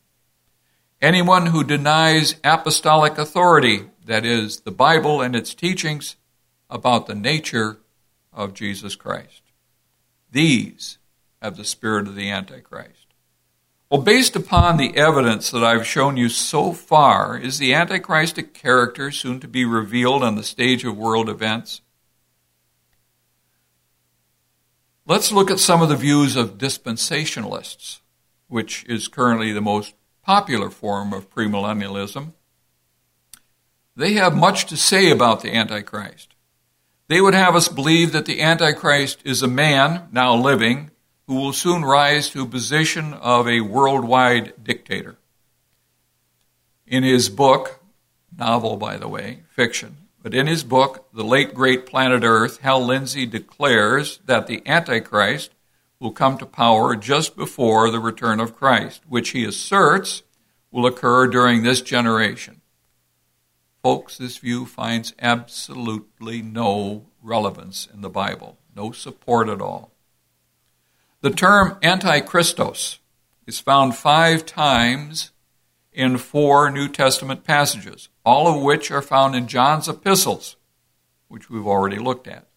Anyone 1.01 1.47
who 1.47 1.65
denies 1.65 2.35
apostolic 2.45 3.17
authority, 3.17 3.89
that 4.05 4.25
is, 4.25 4.61
the 4.61 4.71
Bible 4.71 5.21
and 5.21 5.35
its 5.35 5.53
teachings 5.53 6.15
about 6.69 7.07
the 7.07 7.13
nature 7.13 7.79
of 8.31 8.53
Jesus 8.53 8.95
Christ. 8.95 9.41
These 10.31 10.97
have 11.41 11.57
the 11.57 11.65
spirit 11.65 12.07
of 12.07 12.15
the 12.15 12.29
Antichrist. 12.29 13.07
Well, 13.91 14.01
based 14.01 14.37
upon 14.37 14.77
the 14.77 14.95
evidence 14.95 15.51
that 15.51 15.61
I've 15.61 15.85
shown 15.85 16.15
you 16.15 16.29
so 16.29 16.71
far, 16.71 17.37
is 17.37 17.59
the 17.59 17.73
Antichristic 17.73 18.53
character 18.53 19.11
soon 19.11 19.41
to 19.41 19.47
be 19.49 19.65
revealed 19.65 20.23
on 20.23 20.35
the 20.35 20.43
stage 20.43 20.85
of 20.85 20.97
world 20.97 21.27
events? 21.27 21.81
Let's 25.09 25.31
look 25.31 25.49
at 25.49 25.57
some 25.57 25.81
of 25.81 25.89
the 25.89 25.95
views 25.95 26.35
of 26.35 26.59
dispensationalists, 26.59 28.01
which 28.47 28.85
is 28.87 29.07
currently 29.07 29.51
the 29.51 29.59
most 29.59 29.95
popular 30.21 30.69
form 30.69 31.13
of 31.13 31.31
premillennialism. 31.31 32.33
They 33.95 34.13
have 34.13 34.35
much 34.35 34.67
to 34.67 34.77
say 34.77 35.09
about 35.09 35.41
the 35.41 35.51
Antichrist. 35.51 36.35
They 37.07 37.21
would 37.21 37.33
have 37.33 37.55
us 37.55 37.67
believe 37.69 38.11
that 38.11 38.27
the 38.27 38.39
Antichrist 38.39 39.23
is 39.25 39.41
a 39.41 39.47
man 39.47 40.09
now 40.11 40.35
living 40.35 40.91
who 41.25 41.37
will 41.41 41.53
soon 41.53 41.81
rise 41.81 42.29
to 42.29 42.43
a 42.43 42.45
position 42.45 43.15
of 43.15 43.47
a 43.47 43.61
worldwide 43.61 44.63
dictator. 44.63 45.17
In 46.85 47.01
his 47.01 47.29
book, 47.29 47.79
novel 48.37 48.77
by 48.77 48.97
the 48.97 49.07
way, 49.07 49.39
fiction, 49.55 49.97
but 50.21 50.33
in 50.33 50.47
his 50.47 50.63
book, 50.63 51.07
The 51.13 51.23
Late 51.23 51.53
Great 51.53 51.85
Planet 51.85 52.23
Earth, 52.23 52.59
Hal 52.61 52.85
Lindsey 52.85 53.25
declares 53.25 54.19
that 54.25 54.47
the 54.47 54.61
Antichrist 54.65 55.51
will 55.99 56.11
come 56.11 56.37
to 56.37 56.45
power 56.45 56.95
just 56.95 57.35
before 57.35 57.89
the 57.89 57.99
return 57.99 58.39
of 58.39 58.55
Christ, 58.55 59.01
which 59.07 59.29
he 59.29 59.45
asserts 59.45 60.23
will 60.71 60.85
occur 60.85 61.27
during 61.27 61.63
this 61.63 61.81
generation. 61.81 62.61
Folks, 63.81 64.17
this 64.17 64.37
view 64.37 64.65
finds 64.65 65.13
absolutely 65.19 66.41
no 66.41 67.05
relevance 67.21 67.87
in 67.93 68.01
the 68.01 68.09
Bible, 68.09 68.57
no 68.75 68.91
support 68.91 69.47
at 69.49 69.61
all. 69.61 69.91
The 71.21 71.31
term 71.31 71.77
Antichristos 71.81 72.99
is 73.45 73.59
found 73.59 73.95
five 73.95 74.45
times 74.45 75.31
in 75.91 76.17
four 76.17 76.69
New 76.69 76.87
Testament 76.87 77.43
passages, 77.43 78.09
all 78.25 78.47
of 78.47 78.61
which 78.61 78.91
are 78.91 79.01
found 79.01 79.35
in 79.35 79.47
John's 79.47 79.89
epistles, 79.89 80.55
which 81.27 81.49
we've 81.49 81.67
already 81.67 81.97
looked 81.97 82.27
at. 82.27 82.47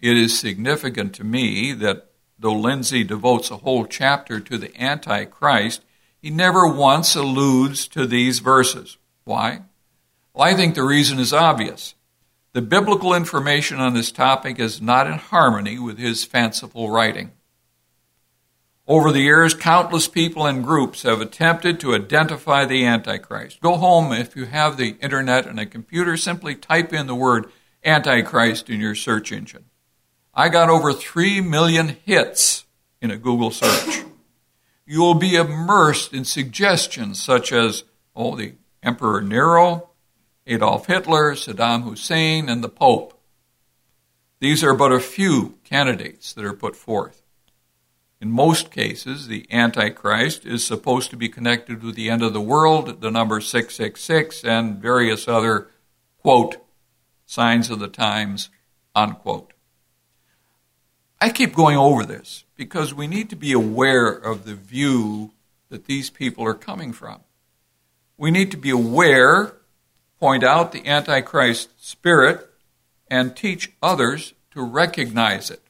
It 0.00 0.16
is 0.16 0.38
significant 0.38 1.14
to 1.14 1.24
me 1.24 1.72
that 1.72 2.10
though 2.38 2.54
Lindsey 2.54 3.04
devotes 3.04 3.50
a 3.50 3.58
whole 3.58 3.86
chapter 3.86 4.40
to 4.40 4.58
the 4.58 4.74
Antichrist, 4.80 5.82
he 6.20 6.30
never 6.30 6.66
once 6.66 7.14
alludes 7.14 7.86
to 7.88 8.06
these 8.06 8.38
verses. 8.38 8.98
Why? 9.24 9.62
Well, 10.32 10.48
I 10.48 10.54
think 10.54 10.74
the 10.74 10.82
reason 10.82 11.18
is 11.18 11.32
obvious. 11.32 11.94
The 12.52 12.62
biblical 12.62 13.14
information 13.14 13.78
on 13.78 13.94
this 13.94 14.12
topic 14.12 14.58
is 14.58 14.80
not 14.80 15.06
in 15.06 15.14
harmony 15.14 15.78
with 15.78 15.98
his 15.98 16.24
fanciful 16.24 16.90
writing. 16.90 17.32
Over 18.86 19.12
the 19.12 19.20
years, 19.20 19.54
countless 19.54 20.08
people 20.08 20.44
and 20.44 20.62
groups 20.62 21.04
have 21.04 21.22
attempted 21.22 21.80
to 21.80 21.94
identify 21.94 22.66
the 22.66 22.84
Antichrist. 22.84 23.62
Go 23.62 23.76
home 23.76 24.12
if 24.12 24.36
you 24.36 24.44
have 24.44 24.76
the 24.76 24.96
internet 25.00 25.46
and 25.46 25.58
a 25.58 25.64
computer, 25.64 26.18
simply 26.18 26.54
type 26.54 26.92
in 26.92 27.06
the 27.06 27.14
word 27.14 27.50
Antichrist 27.82 28.68
in 28.68 28.80
your 28.80 28.94
search 28.94 29.32
engine. 29.32 29.64
I 30.34 30.50
got 30.50 30.68
over 30.68 30.92
3 30.92 31.40
million 31.40 31.96
hits 32.04 32.66
in 33.00 33.10
a 33.10 33.16
Google 33.16 33.50
search. 33.50 34.04
You 34.86 35.00
will 35.00 35.14
be 35.14 35.34
immersed 35.34 36.12
in 36.12 36.26
suggestions 36.26 37.22
such 37.22 37.52
as, 37.52 37.84
oh, 38.14 38.36
the 38.36 38.52
Emperor 38.82 39.22
Nero, 39.22 39.88
Adolf 40.46 40.88
Hitler, 40.88 41.32
Saddam 41.32 41.84
Hussein, 41.84 42.50
and 42.50 42.62
the 42.62 42.68
Pope. 42.68 43.18
These 44.40 44.62
are 44.62 44.74
but 44.74 44.92
a 44.92 45.00
few 45.00 45.54
candidates 45.64 46.34
that 46.34 46.44
are 46.44 46.52
put 46.52 46.76
forth. 46.76 47.23
In 48.24 48.30
most 48.30 48.70
cases, 48.70 49.28
the 49.28 49.46
Antichrist 49.50 50.46
is 50.46 50.64
supposed 50.64 51.10
to 51.10 51.16
be 51.16 51.28
connected 51.28 51.82
with 51.82 51.94
the 51.94 52.08
end 52.08 52.22
of 52.22 52.32
the 52.32 52.40
world, 52.40 53.02
the 53.02 53.10
number 53.10 53.38
666, 53.38 54.42
and 54.42 54.78
various 54.78 55.28
other, 55.28 55.68
quote, 56.16 56.56
signs 57.26 57.68
of 57.68 57.80
the 57.80 57.88
times, 57.88 58.48
unquote. 58.94 59.52
I 61.20 61.28
keep 61.28 61.54
going 61.54 61.76
over 61.76 62.02
this 62.02 62.44
because 62.56 62.94
we 62.94 63.06
need 63.06 63.28
to 63.28 63.36
be 63.36 63.52
aware 63.52 64.08
of 64.08 64.46
the 64.46 64.54
view 64.54 65.32
that 65.68 65.84
these 65.84 66.08
people 66.08 66.46
are 66.46 66.54
coming 66.54 66.94
from. 66.94 67.20
We 68.16 68.30
need 68.30 68.50
to 68.52 68.56
be 68.56 68.70
aware, 68.70 69.56
point 70.18 70.42
out 70.42 70.72
the 70.72 70.86
Antichrist 70.86 71.68
spirit, 71.76 72.48
and 73.06 73.36
teach 73.36 73.72
others 73.82 74.32
to 74.52 74.62
recognize 74.62 75.50
it. 75.50 75.63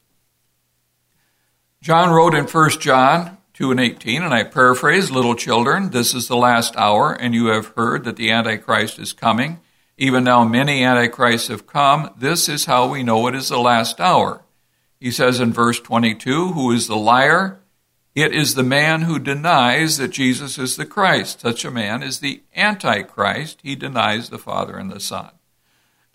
John 1.85 2.09
wrote 2.09 2.33
in 2.33 2.45
1 2.45 2.69
John 2.79 3.37
2 3.53 3.69
and 3.69 3.79
18, 3.79 4.23
and 4.23 4.33
I 4.33 4.43
paraphrase, 4.43 5.11
Little 5.11 5.35
children, 5.35 5.91
this 5.91 6.15
is 6.15 6.27
the 6.27 6.35
last 6.35 6.75
hour, 6.77 7.13
and 7.13 7.35
you 7.35 7.45
have 7.49 7.75
heard 7.75 8.05
that 8.05 8.15
the 8.15 8.31
Antichrist 8.31 8.97
is 8.97 9.13
coming. 9.13 9.59
Even 9.95 10.23
now, 10.23 10.43
many 10.43 10.83
Antichrists 10.83 11.49
have 11.49 11.67
come. 11.67 12.09
This 12.17 12.49
is 12.49 12.65
how 12.65 12.89
we 12.89 13.03
know 13.03 13.27
it 13.27 13.35
is 13.35 13.49
the 13.49 13.59
last 13.59 14.01
hour. 14.01 14.43
He 14.99 15.11
says 15.11 15.39
in 15.39 15.53
verse 15.53 15.79
22, 15.79 16.53
Who 16.53 16.71
is 16.71 16.87
the 16.87 16.95
liar? 16.95 17.59
It 18.15 18.33
is 18.33 18.55
the 18.55 18.63
man 18.63 19.03
who 19.03 19.19
denies 19.19 19.97
that 19.97 20.07
Jesus 20.07 20.57
is 20.57 20.77
the 20.77 20.87
Christ. 20.87 21.41
Such 21.41 21.63
a 21.65 21.69
man 21.69 22.01
is 22.01 22.19
the 22.19 22.41
Antichrist. 22.55 23.59
He 23.61 23.75
denies 23.75 24.29
the 24.29 24.39
Father 24.39 24.75
and 24.75 24.91
the 24.91 24.99
Son. 24.99 25.29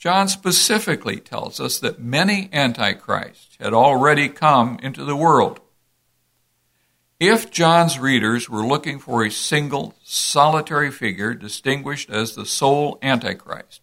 John 0.01 0.29
specifically 0.29 1.21
tells 1.21 1.61
us 1.61 1.79
that 1.81 2.01
many 2.01 2.49
antichrists 2.55 3.59
had 3.61 3.75
already 3.75 4.31
come 4.31 4.79
into 4.83 5.05
the 5.05 5.15
world. 5.15 5.61
If 7.21 7.51
John's 7.51 7.99
readers 7.99 8.49
were 8.49 8.67
looking 8.67 8.99
for 8.99 9.23
a 9.23 9.31
single, 9.31 9.95
solitary 10.03 10.91
figure 10.91 11.35
distinguished 11.35 12.09
as 12.09 12.35
the 12.35 12.47
sole 12.47 12.99
Antichrist, 13.03 13.83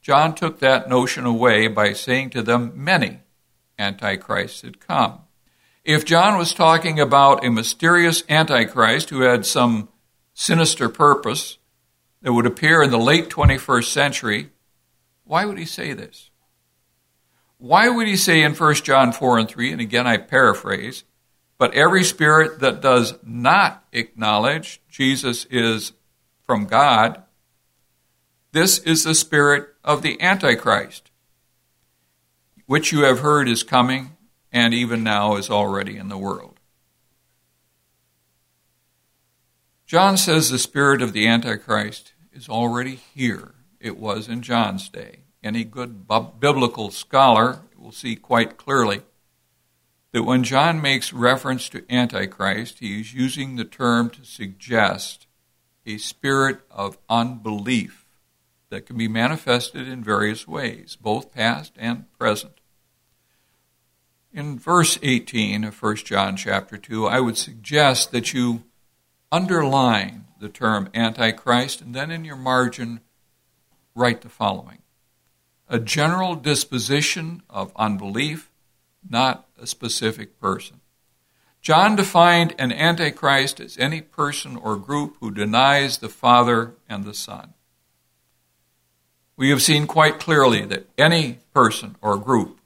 John 0.00 0.36
took 0.36 0.60
that 0.60 0.88
notion 0.88 1.26
away 1.26 1.66
by 1.66 1.94
saying 1.94 2.30
to 2.30 2.42
them 2.42 2.70
many 2.76 3.18
Antichrists 3.76 4.62
had 4.62 4.78
come. 4.78 5.22
If 5.84 6.04
John 6.04 6.38
was 6.38 6.54
talking 6.54 7.00
about 7.00 7.44
a 7.44 7.50
mysterious 7.50 8.22
Antichrist 8.28 9.10
who 9.10 9.22
had 9.22 9.44
some 9.44 9.88
sinister 10.32 10.88
purpose 10.88 11.58
that 12.22 12.32
would 12.32 12.46
appear 12.46 12.84
in 12.84 12.92
the 12.92 12.98
late 12.98 13.30
21st 13.30 13.86
century, 13.86 14.50
why 15.26 15.44
would 15.44 15.58
he 15.58 15.64
say 15.64 15.92
this? 15.92 16.30
Why 17.58 17.88
would 17.88 18.06
he 18.06 18.16
say 18.16 18.42
in 18.42 18.54
1 18.54 18.74
John 18.76 19.12
4 19.12 19.38
and 19.38 19.48
3, 19.48 19.72
and 19.72 19.80
again 19.80 20.06
I 20.06 20.18
paraphrase, 20.18 21.04
but 21.58 21.74
every 21.74 22.04
spirit 22.04 22.60
that 22.60 22.80
does 22.80 23.14
not 23.24 23.84
acknowledge 23.92 24.80
Jesus 24.88 25.46
is 25.50 25.92
from 26.44 26.66
God, 26.66 27.22
this 28.52 28.78
is 28.78 29.04
the 29.04 29.14
spirit 29.14 29.68
of 29.82 30.02
the 30.02 30.20
Antichrist, 30.20 31.10
which 32.66 32.92
you 32.92 33.02
have 33.02 33.20
heard 33.20 33.48
is 33.48 33.62
coming 33.62 34.16
and 34.52 34.72
even 34.72 35.02
now 35.02 35.36
is 35.36 35.50
already 35.50 35.96
in 35.96 36.08
the 36.08 36.18
world. 36.18 36.60
John 39.86 40.16
says 40.16 40.50
the 40.50 40.58
spirit 40.58 41.02
of 41.02 41.12
the 41.12 41.26
Antichrist 41.26 42.12
is 42.32 42.48
already 42.48 43.00
here 43.14 43.55
it 43.80 43.98
was 43.98 44.28
in 44.28 44.42
John's 44.42 44.88
day. 44.88 45.20
Any 45.42 45.64
good 45.64 46.06
biblical 46.40 46.90
scholar 46.90 47.60
will 47.76 47.92
see 47.92 48.16
quite 48.16 48.56
clearly 48.56 49.02
that 50.12 50.24
when 50.24 50.42
John 50.44 50.80
makes 50.80 51.12
reference 51.12 51.68
to 51.68 51.84
Antichrist, 51.90 52.78
he 52.78 53.00
is 53.00 53.14
using 53.14 53.56
the 53.56 53.64
term 53.64 54.10
to 54.10 54.24
suggest 54.24 55.26
a 55.84 55.98
spirit 55.98 56.60
of 56.70 56.98
unbelief 57.08 58.06
that 58.70 58.86
can 58.86 58.96
be 58.96 59.08
manifested 59.08 59.86
in 59.86 60.02
various 60.02 60.48
ways, 60.48 60.96
both 61.00 61.32
past 61.32 61.74
and 61.76 62.10
present. 62.18 62.60
In 64.32 64.58
verse 64.58 64.98
18 65.02 65.64
of 65.64 65.80
1 65.80 65.96
John 65.96 66.36
chapter 66.36 66.76
2, 66.76 67.06
I 67.06 67.20
would 67.20 67.36
suggest 67.36 68.10
that 68.10 68.34
you 68.34 68.64
underline 69.30 70.24
the 70.40 70.48
term 70.48 70.88
Antichrist 70.94 71.80
and 71.80 71.94
then 71.94 72.10
in 72.10 72.24
your 72.24 72.36
margin 72.36 73.00
write 73.96 74.20
the 74.20 74.28
following 74.28 74.78
A 75.68 75.80
general 75.80 76.36
disposition 76.36 77.42
of 77.50 77.72
unbelief, 77.74 78.52
not 79.08 79.48
a 79.60 79.66
specific 79.66 80.38
person. 80.38 80.80
John 81.60 81.96
defined 81.96 82.54
an 82.60 82.70
antichrist 82.70 83.58
as 83.58 83.76
any 83.76 84.00
person 84.00 84.56
or 84.56 84.76
group 84.76 85.16
who 85.18 85.32
denies 85.32 85.98
the 85.98 86.08
Father 86.08 86.74
and 86.88 87.04
the 87.04 87.14
Son. 87.14 87.54
We 89.36 89.50
have 89.50 89.62
seen 89.62 89.88
quite 89.88 90.20
clearly 90.20 90.64
that 90.66 90.88
any 90.96 91.40
person 91.52 91.96
or 92.00 92.16
group 92.16 92.60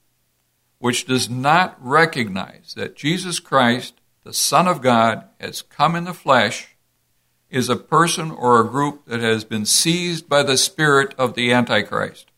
which 0.77 1.05
does 1.05 1.29
not 1.29 1.77
recognize 1.79 2.73
that 2.75 2.95
Jesus 2.95 3.39
Christ, 3.39 4.01
the 4.23 4.33
Son 4.33 4.67
of 4.67 4.81
God, 4.81 5.25
has 5.39 5.61
come 5.61 5.95
in 5.95 6.03
the 6.03 6.13
flesh 6.13 6.70
is 7.51 7.69
a 7.69 7.75
person 7.75 8.31
or 8.31 8.59
a 8.61 8.67
group 8.67 9.05
that 9.05 9.19
has 9.19 9.43
been 9.43 9.65
seized 9.65 10.27
by 10.29 10.41
the 10.41 10.57
spirit 10.57 11.13
of 11.17 11.35
the 11.35 11.51
Antichrist. 11.51 12.31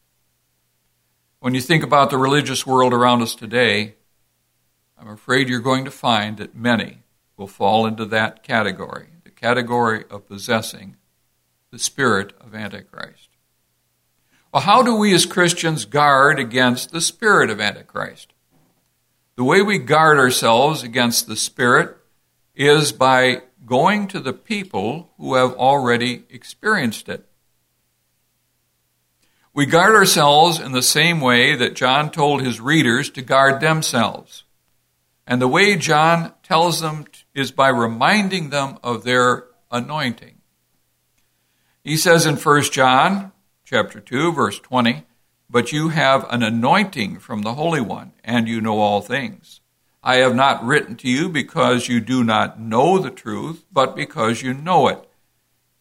When 1.39 1.53
you 1.53 1.61
think 1.61 1.83
about 1.83 2.09
the 2.09 2.17
religious 2.17 2.65
world 2.65 2.93
around 2.93 3.21
us 3.21 3.35
today, 3.35 3.93
I'm 4.97 5.07
afraid 5.07 5.49
you're 5.49 5.59
going 5.59 5.85
to 5.85 5.91
find 5.91 6.37
that 6.37 6.55
many 6.55 7.03
will 7.37 7.47
fall 7.47 7.85
into 7.85 8.05
that 8.05 8.41
category, 8.41 9.07
the 9.23 9.29
category 9.29 10.03
of 10.09 10.27
possessing 10.27 10.95
the 11.69 11.79
spirit 11.79 12.33
of 12.41 12.55
Antichrist. 12.55 13.29
Well, 14.51 14.63
how 14.63 14.81
do 14.81 14.95
we 14.95 15.13
as 15.13 15.25
Christians 15.27 15.85
guard 15.85 16.39
against 16.39 16.91
the 16.91 17.01
spirit 17.01 17.51
of 17.51 17.61
Antichrist? 17.61 18.33
The 19.35 19.43
way 19.43 19.61
we 19.61 19.77
guard 19.77 20.17
ourselves 20.17 20.81
against 20.81 21.27
the 21.27 21.35
spirit 21.35 21.97
is 22.55 22.91
by 22.91 23.41
going 23.65 24.07
to 24.09 24.19
the 24.19 24.33
people 24.33 25.11
who 25.17 25.35
have 25.35 25.53
already 25.53 26.25
experienced 26.29 27.09
it. 27.09 27.27
We 29.53 29.65
guard 29.65 29.95
ourselves 29.95 30.59
in 30.59 30.71
the 30.71 30.81
same 30.81 31.21
way 31.21 31.55
that 31.55 31.75
John 31.75 32.09
told 32.09 32.41
his 32.41 32.59
readers 32.59 33.09
to 33.11 33.21
guard 33.21 33.61
themselves. 33.61 34.43
And 35.27 35.41
the 35.41 35.47
way 35.47 35.75
John 35.75 36.33
tells 36.41 36.81
them 36.81 37.05
is 37.33 37.51
by 37.51 37.69
reminding 37.69 38.49
them 38.49 38.77
of 38.83 39.03
their 39.03 39.45
anointing. 39.71 40.41
He 41.83 41.97
says 41.97 42.25
in 42.25 42.37
1 42.37 42.71
John 42.71 43.31
chapter 43.63 43.99
2 43.99 44.33
verse 44.33 44.59
20, 44.59 45.05
"But 45.49 45.71
you 45.71 45.89
have 45.89 46.25
an 46.29 46.41
anointing 46.41 47.19
from 47.19 47.43
the 47.43 47.53
Holy 47.53 47.81
One, 47.81 48.13
and 48.23 48.47
you 48.47 48.59
know 48.59 48.79
all 48.79 49.01
things." 49.01 49.61
I 50.05 50.15
have 50.17 50.35
not 50.35 50.65
written 50.65 50.97
to 50.97 51.09
you 51.09 51.29
because 51.29 51.87
you 51.87 52.01
do 52.01 52.25
not 52.25 52.59
know 52.59 52.99
the 52.99 53.09
truth, 53.09 53.63
but 53.71 53.95
because 53.95 54.41
you 54.41 54.53
know 54.53 54.89
it, 54.89 55.07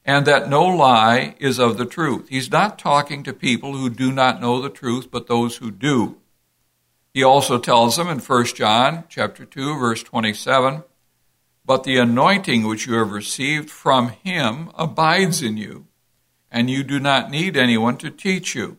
and 0.05 0.27
that 0.27 0.49
no 0.49 0.65
lie 0.65 1.35
is 1.41 1.59
of 1.59 1.77
the 1.77 1.87
truth. 1.87 2.29
He's 2.29 2.51
not 2.51 2.79
talking 2.79 3.25
to 3.25 3.33
people 3.33 3.77
who 3.77 3.91
do 3.91 4.13
not 4.13 4.41
know 4.41 4.63
the 4.63 4.71
truth, 4.71 5.11
but 5.11 5.27
those 5.27 5.57
who 5.57 5.73
do. 5.73 6.19
He 7.13 7.25
also 7.25 7.59
tells 7.59 7.97
them 7.97 8.09
in 8.09 8.21
1 8.21 8.55
John 8.55 9.05
chapter 9.09 9.45
2 9.45 9.77
verse 9.77 10.05
27, 10.05 10.85
"But 11.67 11.83
the 11.83 11.99
anointing 11.99 12.65
which 12.65 12.87
you 12.87 12.95
have 12.95 13.11
received 13.11 13.71
from 13.71 14.11
him 14.11 14.71
abides 14.77 15.43
in 15.43 15.57
you, 15.57 15.87
and 16.49 16.71
you 16.71 16.85
do 16.85 17.01
not 17.01 17.29
need 17.29 17.57
anyone 17.57 17.97
to 17.97 18.11
teach 18.11 18.55
you." 18.55 18.79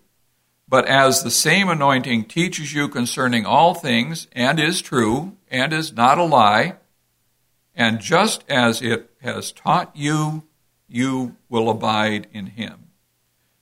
But 0.73 0.88
as 0.88 1.21
the 1.21 1.29
same 1.29 1.69
anointing 1.69 2.25
teaches 2.25 2.73
you 2.73 2.88
concerning 2.88 3.45
all 3.45 3.75
things, 3.75 4.27
and 4.31 4.59
is 4.59 4.81
true, 4.81 5.38
and 5.51 5.71
is 5.71 5.93
not 5.93 6.17
a 6.17 6.23
lie, 6.23 6.77
and 7.75 7.99
just 7.99 8.43
as 8.49 8.81
it 8.81 9.12
has 9.21 9.51
taught 9.51 9.95
you, 9.95 10.47
you 10.88 11.36
will 11.47 11.69
abide 11.69 12.25
in 12.33 12.47
him. 12.47 12.88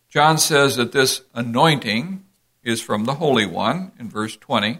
John 0.08 0.38
says 0.38 0.78
that 0.78 0.94
this 0.94 1.24
anointing 1.34 2.24
is 2.64 2.82
from 2.82 3.04
the 3.04 3.16
Holy 3.16 3.46
One 3.46 3.92
in 4.00 4.10
verse 4.10 4.38
20. 4.38 4.80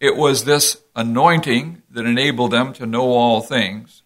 It 0.00 0.16
was 0.18 0.44
this 0.44 0.82
anointing 0.94 1.84
that 1.88 2.04
enabled 2.04 2.50
them 2.50 2.74
to 2.74 2.84
know 2.84 3.12
all 3.12 3.40
things. 3.40 4.02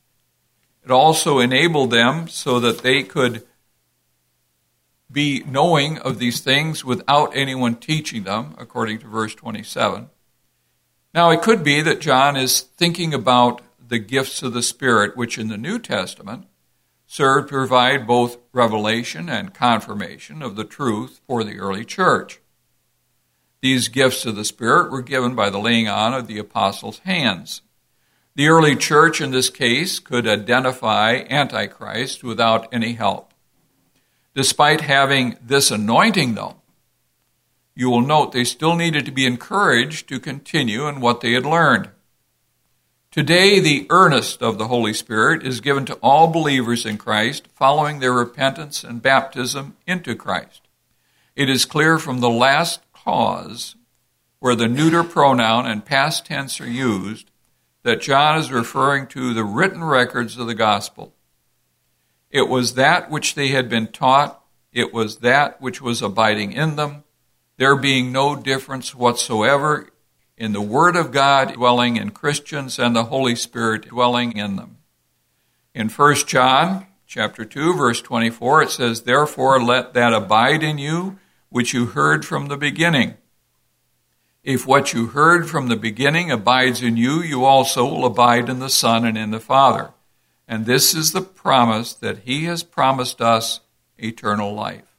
It 0.85 0.92
also 0.92 1.40
enabled 1.40 1.90
them 1.90 2.28
so 2.28 2.61
that 2.61 2.83
they 2.85 3.02
could 3.02 3.44
be 5.11 5.42
knowing 5.47 5.99
of 5.99 6.18
these 6.18 6.40
things 6.40 6.85
without 6.85 7.35
anyone 7.35 7.77
teaching 7.77 8.25
them, 8.25 8.55
according 8.59 8.99
to 8.99 9.07
verse 9.07 9.35
27. 9.35 10.11
Now, 11.14 11.31
it 11.31 11.42
could 11.42 11.64
be 11.64 11.81
that 11.81 12.01
John 12.01 12.37
is 12.37 12.61
thinking 12.61 13.14
about 13.14 13.62
the 13.87 13.99
gifts 13.99 14.42
of 14.42 14.53
the 14.53 14.62
Spirit, 14.62 15.16
which 15.16 15.38
in 15.38 15.49
the 15.49 15.57
New 15.57 15.79
Testament 15.79 16.47
serve 17.07 17.47
to 17.47 17.55
provide 17.55 18.07
both 18.07 18.37
revelation 18.53 19.31
and 19.31 19.55
confirmation 19.55 20.42
of 20.42 20.57
the 20.57 20.64
truth 20.64 21.21
for 21.27 21.42
the 21.42 21.59
early 21.59 21.85
church. 21.85 22.40
These 23.62 23.88
gifts 23.88 24.27
of 24.27 24.37
the 24.37 24.44
Spirit 24.44 24.92
were 24.92 25.03
given 25.03 25.35
by 25.35 25.49
the 25.49 25.59
laying 25.59 25.88
on 25.88 26.12
of 26.12 26.27
the 26.27 26.38
apostles' 26.38 27.01
hands. 27.01 27.62
The 28.37 28.49
early 28.49 28.77
church, 28.77 29.21
in 29.21 29.31
this 29.31 29.51
case, 29.51 29.99
could 29.99 30.29
identify 30.29 31.25
Antichrist 31.29 32.23
without 32.23 32.68
any 32.73 32.92
help. 32.92 33.33
Despite 34.38 34.83
having 34.83 35.37
this 35.42 35.72
anointing, 35.72 36.37
though, 36.37 36.59
you 37.74 37.90
will 37.90 38.03
note 38.03 38.31
they 38.31 38.44
still 38.44 38.77
needed 38.77 39.05
to 39.07 39.11
be 39.11 39.27
encouraged 39.27 40.09
to 40.09 40.20
continue 40.20 40.87
in 40.87 41.01
what 41.01 41.20
they 41.20 41.33
had 41.33 41.44
learned. 41.44 41.88
Today, 43.11 43.59
the 43.59 43.88
earnest 43.90 44.40
of 44.40 44.57
the 44.57 44.68
Holy 44.68 44.94
Spirit 44.94 45.44
is 45.44 45.61
given 45.61 45.85
to 45.87 45.94
all 45.94 46.29
believers 46.29 46.87
in 46.87 46.98
Christ 46.98 47.48
following 47.53 47.98
their 47.98 48.12
repentance 48.12 48.85
and 48.85 49.03
baptism 49.03 49.77
into 49.88 50.14
Christ. 50.14 50.68
It 51.35 51.51
is 51.51 51.64
clear 51.64 51.98
from 51.98 52.20
the 52.20 52.31
last 52.31 52.81
clause, 52.92 53.74
where 54.38 54.55
the 54.55 54.68
neuter 54.68 55.03
pronoun 55.03 55.66
and 55.66 55.85
past 55.85 56.27
tense 56.27 56.61
are 56.61 56.70
used, 56.70 57.29
that 57.83 58.03
John 58.03 58.38
is 58.38 58.53
referring 58.53 59.09
to 59.09 59.35
the 59.35 59.42
written 59.42 59.83
records 59.83 60.38
of 60.38 60.46
the 60.46 60.55
gospel. 60.55 61.12
It 62.30 62.48
was 62.48 62.74
that 62.74 63.10
which 63.10 63.34
they 63.34 63.48
had 63.48 63.68
been 63.68 63.88
taught, 63.88 64.42
it 64.72 64.92
was 64.92 65.18
that 65.18 65.60
which 65.60 65.80
was 65.80 66.02
abiding 66.02 66.52
in 66.52 66.76
them, 66.76 67.04
there 67.56 67.76
being 67.76 68.12
no 68.12 68.36
difference 68.36 68.94
whatsoever 68.94 69.88
in 70.36 70.52
the 70.52 70.60
Word 70.60 70.94
of 70.94 71.10
God 71.10 71.54
dwelling 71.54 71.96
in 71.96 72.10
Christians 72.10 72.78
and 72.78 72.94
the 72.94 73.04
Holy 73.04 73.34
Spirit 73.34 73.88
dwelling 73.88 74.36
in 74.36 74.56
them. 74.56 74.78
In 75.74 75.88
1 75.88 76.14
John 76.26 76.86
chapter 77.06 77.44
2 77.44 77.74
verse 77.74 78.02
24 78.02 78.62
it 78.62 78.70
says 78.70 79.02
therefore 79.02 79.60
let 79.60 79.94
that 79.94 80.12
abide 80.12 80.62
in 80.62 80.78
you 80.78 81.18
which 81.48 81.72
you 81.72 81.86
heard 81.86 82.24
from 82.24 82.48
the 82.48 82.56
beginning. 82.56 83.14
If 84.44 84.66
what 84.66 84.92
you 84.92 85.08
heard 85.08 85.48
from 85.48 85.68
the 85.68 85.76
beginning 85.76 86.30
abides 86.30 86.82
in 86.82 86.96
you, 86.96 87.20
you 87.20 87.44
also 87.44 87.84
will 87.84 88.04
abide 88.04 88.48
in 88.48 88.60
the 88.60 88.70
Son 88.70 89.04
and 89.04 89.18
in 89.18 89.30
the 89.30 89.40
Father. 89.40 89.92
And 90.48 90.64
this 90.64 90.94
is 90.94 91.12
the 91.12 91.20
promise 91.20 91.92
that 91.92 92.20
He 92.20 92.44
has 92.46 92.62
promised 92.62 93.20
us 93.20 93.61
eternal 93.98 94.54
life. 94.54 94.96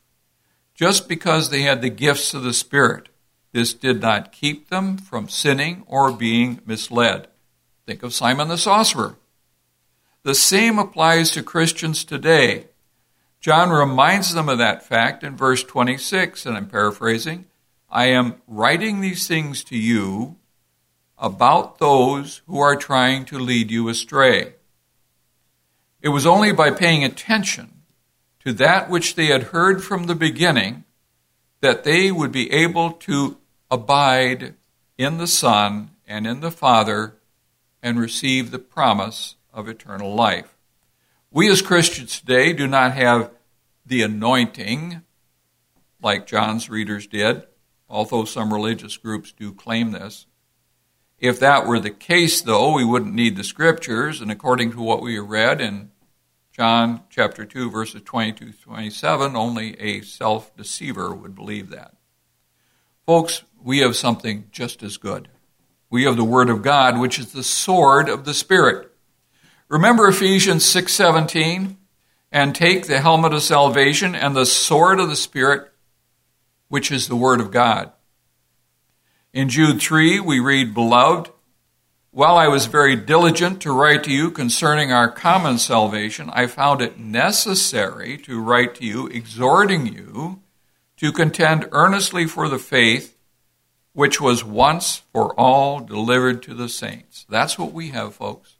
Just 0.76 1.10
because 1.10 1.50
they 1.50 1.64
had 1.64 1.82
the 1.82 1.90
gifts 1.90 2.36
of 2.36 2.44
the 2.44 2.54
Spirit, 2.54 3.10
this 3.52 3.74
did 3.74 4.00
not 4.00 4.32
keep 4.32 4.70
them 4.70 4.98
from 4.98 5.28
sinning 5.28 5.84
or 5.88 6.12
being 6.12 6.62
misled. 6.66 7.28
Think 7.88 8.04
of 8.04 8.14
Simon 8.14 8.48
the 8.48 8.58
sorcerer. 8.58 9.16
The 10.24 10.36
same 10.36 10.78
applies 10.78 11.32
to 11.32 11.42
Christians 11.42 12.04
today. 12.04 12.68
John 13.40 13.72
reminds 13.72 14.34
them 14.34 14.50
of 14.50 14.60
that 14.60 14.86
fact 14.86 15.24
in 15.24 15.36
verse 15.36 15.64
26, 15.64 16.46
and 16.46 16.56
I'm 16.56 16.68
paraphrasing. 16.68 17.46
I 17.90 18.06
am 18.08 18.36
writing 18.48 19.02
these 19.02 19.28
things 19.28 19.64
to 19.66 19.78
you 19.78 20.36
about 21.18 21.80
those 21.80 22.42
who 22.46 22.60
are 22.60 22.76
trying 22.76 23.26
to 23.26 23.40
lead 23.40 23.72
you 23.72 23.90
astray. 23.90 24.54
It 26.02 26.10
was 26.10 26.26
only 26.26 26.52
by 26.52 26.72
paying 26.72 27.04
attention 27.04 27.82
to 28.46 28.54
that 28.54 28.90
which 28.90 29.16
they 29.16 29.26
had 29.28 29.44
heard 29.44 29.84
from 29.84 30.06
the 30.06 30.16
beginning 30.16 30.86
that 31.62 31.84
they 31.84 32.12
would 32.12 32.32
be 32.32 32.52
able 32.52 32.92
to 32.92 33.38
abide 33.70 34.56
in 34.98 35.18
the 35.18 35.28
Son 35.28 35.92
and 36.08 36.26
in 36.26 36.40
the 36.40 36.52
Father 36.52 37.16
and 37.84 38.00
receive 38.00 38.52
the 38.52 38.60
promise 38.60 39.36
of 39.54 39.68
eternal 39.68 40.16
life. 40.16 40.56
We 41.32 41.50
as 41.50 41.62
Christians 41.62 42.20
today 42.20 42.54
do 42.54 42.66
not 42.66 42.94
have 42.94 43.32
the 43.86 44.02
anointing 44.02 45.02
like 46.02 46.26
John's 46.26 46.70
readers 46.70 47.08
did, 47.08 47.44
although 47.90 48.26
some 48.26 48.54
religious 48.54 48.98
groups 48.98 49.32
do 49.32 49.54
claim 49.54 49.92
this. 49.92 50.28
If 51.20 51.40
that 51.40 51.68
were 51.68 51.80
the 51.80 51.90
case, 51.90 52.42
though, 52.42 52.74
we 52.74 52.86
wouldn't 52.86 53.14
need 53.14 53.36
the 53.36 53.44
scriptures, 53.44 54.22
and 54.22 54.32
according 54.32 54.72
to 54.72 54.82
what 54.82 55.02
we 55.02 55.20
read 55.20 55.60
in 55.60 55.92
John 56.54 57.02
chapter 57.10 57.46
2, 57.46 57.70
verses 57.70 58.02
22 58.04 58.54
27, 58.54 59.36
only 59.36 59.80
a 59.80 60.02
self 60.02 60.56
deceiver 60.56 61.14
would 61.14 61.36
believe 61.36 61.70
that. 61.70 61.94
Folks, 63.06 63.44
we 63.62 63.80
have 63.80 63.98
something 63.98 64.46
just 64.52 64.82
as 64.82 64.98
good. 64.98 65.28
We 65.90 66.04
have 66.04 66.16
the 66.16 66.24
Word 66.24 66.50
of 66.50 66.62
God, 66.62 67.00
which 67.00 67.20
is 67.20 67.34
the 67.34 67.44
sword 67.44 68.08
of 68.08 68.24
the 68.24 68.34
Spirit. 68.34 68.90
Remember 69.68 70.08
Ephesians 70.08 70.64
6:17 70.64 71.78
and 72.32 72.56
take 72.56 72.88
the 72.88 73.02
helmet 73.02 73.34
of 73.34 73.42
salvation 73.42 74.16
and 74.16 74.36
the 74.36 74.46
sword 74.46 75.00
of 75.00 75.10
the 75.10 75.16
Spirit, 75.16 75.72
which 76.70 76.92
is 76.92 77.08
the 77.08 77.16
Word 77.16 77.42
of 77.42 77.52
God. 77.52 77.92
In 79.32 79.50
Jude 79.50 79.80
3, 79.80 80.20
we 80.22 80.40
read, 80.40 80.74
Beloved, 80.74 81.30
while 82.10 82.36
I 82.36 82.48
was 82.48 82.66
very 82.66 82.96
diligent 82.96 83.62
to 83.62 83.72
write 83.72 84.04
to 84.06 84.12
you 84.12 84.32
concerning 84.32 84.92
our 84.92 85.08
common 85.08 85.60
salvation, 85.60 86.32
I 86.34 86.48
found 86.48 86.82
it 86.82 86.98
necessary 86.98 88.18
to 88.20 88.42
write 88.42 88.74
to 88.76 88.86
you, 88.86 89.06
exhorting 89.06 89.86
you 89.86 90.42
to 90.98 91.12
contend 91.12 91.70
earnestly 91.72 92.26
for 92.26 92.50
the 92.50 92.58
faith 92.58 93.18
which 93.94 94.20
was 94.20 94.44
once 94.44 95.04
for 95.14 95.40
all 95.40 95.80
delivered 95.80 96.42
to 96.44 96.56
the 96.56 96.70
saints. 96.70 97.28
That's 97.30 97.60
what 97.60 97.72
we 97.72 97.90
have, 97.90 98.16
folks. 98.16 98.56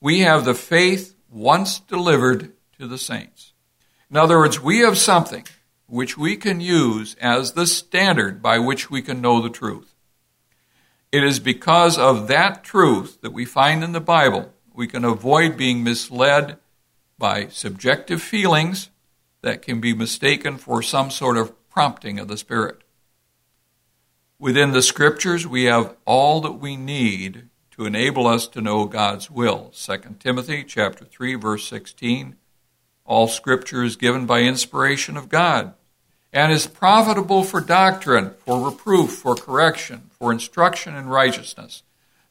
We 0.00 0.20
have 0.20 0.46
the 0.46 0.54
faith 0.54 1.14
once 1.28 1.80
delivered 1.80 2.52
to 2.78 2.86
the 2.86 2.98
saints. 2.98 3.52
In 4.10 4.16
other 4.16 4.38
words, 4.38 4.58
we 4.58 4.78
have 4.78 4.96
something 4.96 5.44
which 5.88 6.18
we 6.18 6.36
can 6.36 6.60
use 6.60 7.16
as 7.20 7.52
the 7.52 7.66
standard 7.66 8.40
by 8.42 8.58
which 8.58 8.90
we 8.90 9.02
can 9.02 9.20
know 9.20 9.40
the 9.40 9.50
truth. 9.50 9.94
It 11.10 11.24
is 11.24 11.40
because 11.40 11.98
of 11.98 12.28
that 12.28 12.62
truth 12.62 13.22
that 13.22 13.32
we 13.32 13.46
find 13.46 13.82
in 13.82 13.92
the 13.92 14.00
Bible 14.00 14.52
we 14.74 14.86
can 14.86 15.04
avoid 15.04 15.56
being 15.56 15.82
misled 15.82 16.58
by 17.18 17.48
subjective 17.48 18.22
feelings 18.22 18.90
that 19.42 19.62
can 19.62 19.80
be 19.80 19.92
mistaken 19.92 20.56
for 20.56 20.82
some 20.82 21.10
sort 21.10 21.36
of 21.36 21.52
prompting 21.68 22.20
of 22.20 22.28
the 22.28 22.36
Spirit. 22.36 22.82
Within 24.38 24.70
the 24.70 24.82
Scriptures, 24.82 25.46
we 25.46 25.64
have 25.64 25.96
all 26.04 26.40
that 26.42 26.52
we 26.52 26.76
need 26.76 27.48
to 27.72 27.86
enable 27.86 28.26
us 28.26 28.46
to 28.46 28.60
know 28.60 28.84
God's 28.84 29.30
will. 29.30 29.72
2 29.74 29.96
Timothy 30.20 30.62
chapter 30.62 31.04
3 31.04 31.34
verse 31.34 31.66
16 31.66 32.36
all 33.08 33.26
scripture 33.26 33.82
is 33.82 33.96
given 33.96 34.26
by 34.26 34.42
inspiration 34.42 35.16
of 35.16 35.30
God 35.30 35.72
and 36.30 36.52
is 36.52 36.66
profitable 36.66 37.42
for 37.42 37.58
doctrine, 37.58 38.34
for 38.44 38.68
reproof, 38.68 39.12
for 39.12 39.34
correction, 39.34 40.10
for 40.10 40.30
instruction 40.30 40.94
in 40.94 41.08
righteousness, 41.08 41.82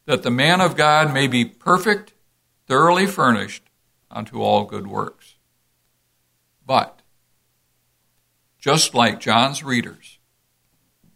that 0.06 0.22
the 0.22 0.30
man 0.30 0.60
of 0.60 0.76
God 0.76 1.12
may 1.12 1.26
be 1.26 1.44
perfect, 1.44 2.12
thoroughly 2.68 3.06
furnished 3.06 3.64
unto 4.08 4.40
all 4.40 4.64
good 4.64 4.86
works. 4.86 5.34
But, 6.64 7.02
just 8.60 8.94
like 8.94 9.18
John's 9.18 9.64
readers, 9.64 10.18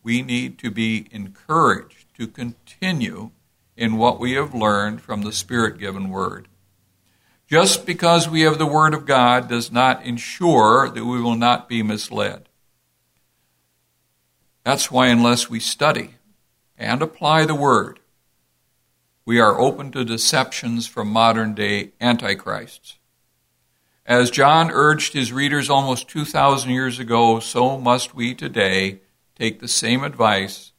we 0.03 0.23
need 0.23 0.59
to 0.59 0.73
be 0.73 1.07
encouraged 1.13 2.07
to 2.17 2.27
continue 2.27 3.31
in 3.77 3.97
what 3.97 4.19
we 4.19 4.33
have 4.33 4.55
learned 4.55 5.01
from 5.01 5.23
the 5.23 5.33
Spirit 5.33 5.79
given 5.79 6.09
Word. 6.09 6.49
Just 7.53 7.85
because 7.85 8.31
we 8.31 8.41
have 8.41 8.57
the 8.57 8.65
Word 8.65 8.95
of 8.95 9.05
God 9.05 9.47
does 9.47 9.71
not 9.71 10.07
ensure 10.07 10.89
that 10.89 11.05
we 11.05 11.21
will 11.21 11.35
not 11.35 11.69
be 11.69 11.83
misled. 11.83 12.49
That's 14.65 14.91
why, 14.91 15.09
unless 15.09 15.51
we 15.51 15.61
study 15.61 16.15
and 16.79 17.03
apply 17.03 17.45
the 17.45 17.55
Word, 17.55 18.01
we 19.27 19.39
are 19.39 19.61
open 19.61 19.93
to 19.93 20.03
deceptions 20.03 20.87
from 20.87 21.09
modern 21.09 21.53
day 21.53 21.93
antichrists. 22.01 22.97
As 24.07 24.31
John 24.31 24.71
urged 24.71 25.13
his 25.13 25.31
readers 25.31 25.69
almost 25.69 26.09
2,000 26.09 26.71
years 26.71 26.99
ago, 26.99 27.39
so 27.39 27.77
must 27.77 28.15
we 28.15 28.35
today 28.35 29.01
take 29.39 29.61
the 29.61 29.69
same 29.69 30.05
advice 30.05 30.73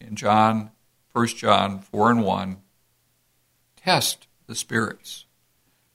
in 0.00 0.16
John, 0.16 0.72
1 1.12 1.28
John 1.28 1.78
4 1.78 2.10
and 2.10 2.24
1. 2.24 2.56
Test 3.76 4.26
the 4.48 4.56
spirits 4.56 5.25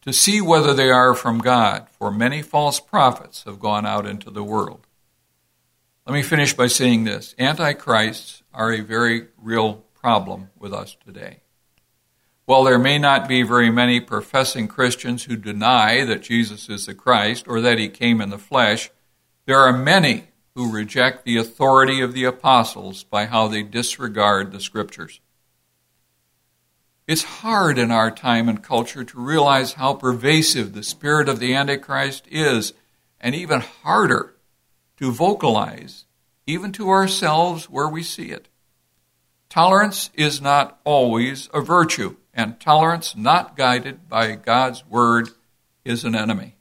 to 0.01 0.11
see 0.11 0.41
whether 0.41 0.73
they 0.73 0.89
are 0.89 1.13
from 1.13 1.39
God, 1.39 1.87
for 1.91 2.11
many 2.11 2.41
false 2.41 2.79
prophets 2.79 3.43
have 3.43 3.59
gone 3.59 3.85
out 3.85 4.05
into 4.05 4.31
the 4.31 4.43
world. 4.43 4.87
Let 6.07 6.13
me 6.13 6.23
finish 6.23 6.53
by 6.53 6.67
saying 6.67 7.03
this 7.03 7.35
Antichrists 7.37 8.41
are 8.53 8.73
a 8.73 8.81
very 8.81 9.27
real 9.37 9.85
problem 9.93 10.49
with 10.57 10.73
us 10.73 10.97
today. 11.05 11.41
While 12.45 12.63
there 12.63 12.79
may 12.79 12.97
not 12.97 13.27
be 13.27 13.43
very 13.43 13.69
many 13.69 13.99
professing 13.99 14.67
Christians 14.67 15.23
who 15.23 15.37
deny 15.37 16.03
that 16.03 16.23
Jesus 16.23 16.67
is 16.67 16.87
the 16.87 16.95
Christ 16.95 17.47
or 17.47 17.61
that 17.61 17.77
he 17.77 17.87
came 17.87 18.19
in 18.19 18.29
the 18.29 18.39
flesh, 18.39 18.89
there 19.45 19.59
are 19.59 19.71
many 19.71 20.25
who 20.55 20.71
reject 20.71 21.23
the 21.23 21.37
authority 21.37 22.01
of 22.01 22.13
the 22.13 22.25
apostles 22.25 23.03
by 23.03 23.25
how 23.25 23.47
they 23.47 23.63
disregard 23.63 24.51
the 24.51 24.59
scriptures. 24.59 25.21
It's 27.11 27.23
hard 27.23 27.77
in 27.77 27.91
our 27.91 28.09
time 28.09 28.47
and 28.47 28.63
culture 28.63 29.03
to 29.03 29.19
realize 29.19 29.73
how 29.73 29.95
pervasive 29.95 30.71
the 30.71 30.81
spirit 30.81 31.27
of 31.27 31.39
the 31.39 31.53
Antichrist 31.53 32.25
is, 32.31 32.71
and 33.19 33.35
even 33.35 33.59
harder 33.59 34.33
to 34.95 35.11
vocalize, 35.11 36.05
even 36.47 36.71
to 36.71 36.89
ourselves 36.89 37.69
where 37.69 37.89
we 37.89 38.01
see 38.01 38.27
it. 38.31 38.47
Tolerance 39.49 40.09
is 40.13 40.39
not 40.39 40.79
always 40.85 41.49
a 41.53 41.59
virtue, 41.59 42.15
and 42.33 42.61
tolerance 42.61 43.13
not 43.13 43.57
guided 43.57 44.07
by 44.07 44.35
God's 44.35 44.85
word 44.85 45.31
is 45.83 46.05
an 46.05 46.15
enemy. 46.15 46.55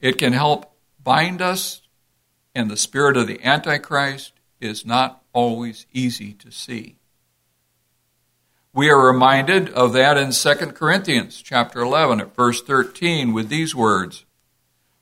It 0.00 0.16
can 0.16 0.32
help 0.32 0.74
bind 1.04 1.42
us, 1.42 1.82
and 2.54 2.70
the 2.70 2.78
spirit 2.78 3.18
of 3.18 3.26
the 3.26 3.44
Antichrist 3.44 4.32
is 4.58 4.86
not 4.86 5.22
always 5.34 5.84
easy 5.92 6.32
to 6.32 6.50
see. 6.50 6.96
We 8.78 8.90
are 8.90 9.08
reminded 9.08 9.70
of 9.70 9.92
that 9.94 10.16
in 10.16 10.30
2 10.30 10.54
Corinthians 10.70 11.42
chapter 11.42 11.80
11 11.80 12.20
at 12.20 12.36
verse 12.36 12.62
13 12.62 13.32
with 13.32 13.48
these 13.48 13.74
words, 13.74 14.24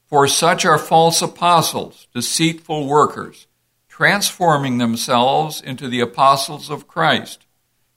For 0.07 0.27
such 0.27 0.65
are 0.65 0.79
false 0.79 1.21
apostles, 1.21 2.09
deceitful 2.15 2.87
workers, 2.87 3.47
transforming 3.87 4.79
themselves 4.79 5.61
into 5.61 5.89
the 5.89 6.01
apostles 6.01 6.71
of 6.71 6.89
Christ. 6.89 7.45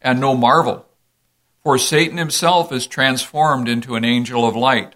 And 0.01 0.19
no 0.19 0.35
marvel, 0.35 0.85
for 1.63 1.77
Satan 1.77 2.17
himself 2.17 2.73
is 2.73 2.85
transformed 2.85 3.69
into 3.69 3.95
an 3.95 4.03
angel 4.03 4.45
of 4.45 4.57
light. 4.57 4.95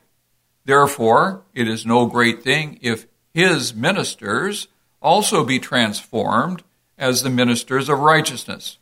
Therefore, 0.66 1.44
it 1.54 1.70
is 1.70 1.86
no 1.86 2.08
great 2.08 2.44
thing 2.44 2.78
if 2.82 3.08
his 3.34 3.74
ministers 3.74 4.68
also 5.02 5.46
be 5.46 5.60
transformed 5.60 6.62
as 6.98 7.24
the 7.24 7.30
ministers 7.30 7.88
of 7.88 8.00
righteousness 8.00 8.80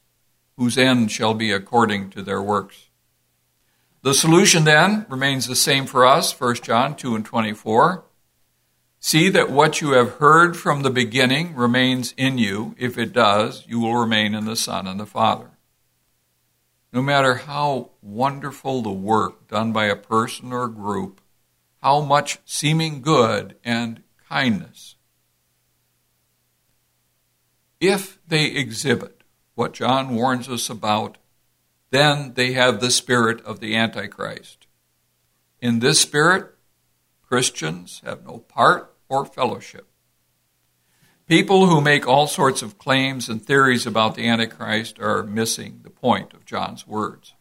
whose 0.61 0.77
end 0.77 1.09
shall 1.09 1.33
be 1.33 1.51
according 1.51 2.07
to 2.07 2.21
their 2.21 2.39
works. 2.39 2.89
The 4.03 4.13
solution 4.13 4.63
then 4.63 5.07
remains 5.09 5.47
the 5.47 5.55
same 5.55 5.87
for 5.87 6.05
us, 6.05 6.39
1 6.39 6.57
John 6.57 6.95
2 6.95 7.15
and 7.15 7.25
24. 7.25 8.03
See 8.99 9.29
that 9.29 9.49
what 9.49 9.81
you 9.81 9.93
have 9.93 10.17
heard 10.17 10.55
from 10.55 10.83
the 10.83 10.91
beginning 10.91 11.55
remains 11.55 12.13
in 12.15 12.37
you. 12.37 12.75
If 12.77 12.99
it 12.99 13.11
does, 13.11 13.65
you 13.67 13.79
will 13.79 13.95
remain 13.95 14.35
in 14.35 14.45
the 14.45 14.55
Son 14.55 14.85
and 14.85 14.99
the 14.99 15.07
Father. 15.07 15.49
No 16.93 17.01
matter 17.01 17.33
how 17.33 17.89
wonderful 18.03 18.83
the 18.83 18.91
work 18.91 19.47
done 19.47 19.71
by 19.71 19.85
a 19.85 19.95
person 19.95 20.53
or 20.53 20.67
group, 20.67 21.21
how 21.81 22.01
much 22.01 22.37
seeming 22.45 23.01
good 23.01 23.55
and 23.63 24.03
kindness, 24.29 24.95
if 27.79 28.19
they 28.27 28.45
exhibit 28.45 29.20
what 29.61 29.73
John 29.73 30.15
warns 30.15 30.49
us 30.49 30.71
about, 30.71 31.19
then 31.91 32.33
they 32.33 32.53
have 32.53 32.81
the 32.81 32.89
spirit 32.89 33.45
of 33.45 33.59
the 33.59 33.75
Antichrist. 33.75 34.65
In 35.59 35.77
this 35.77 36.01
spirit, 36.01 36.55
Christians 37.21 38.01
have 38.03 38.25
no 38.25 38.39
part 38.39 38.91
or 39.07 39.23
fellowship. 39.23 39.85
People 41.27 41.67
who 41.67 41.79
make 41.79 42.07
all 42.07 42.25
sorts 42.25 42.63
of 42.63 42.79
claims 42.79 43.29
and 43.29 43.39
theories 43.39 43.85
about 43.85 44.15
the 44.15 44.27
Antichrist 44.27 44.99
are 44.99 45.21
missing 45.21 45.81
the 45.83 45.91
point 45.91 46.33
of 46.33 46.43
John's 46.43 46.87
words. 46.87 47.35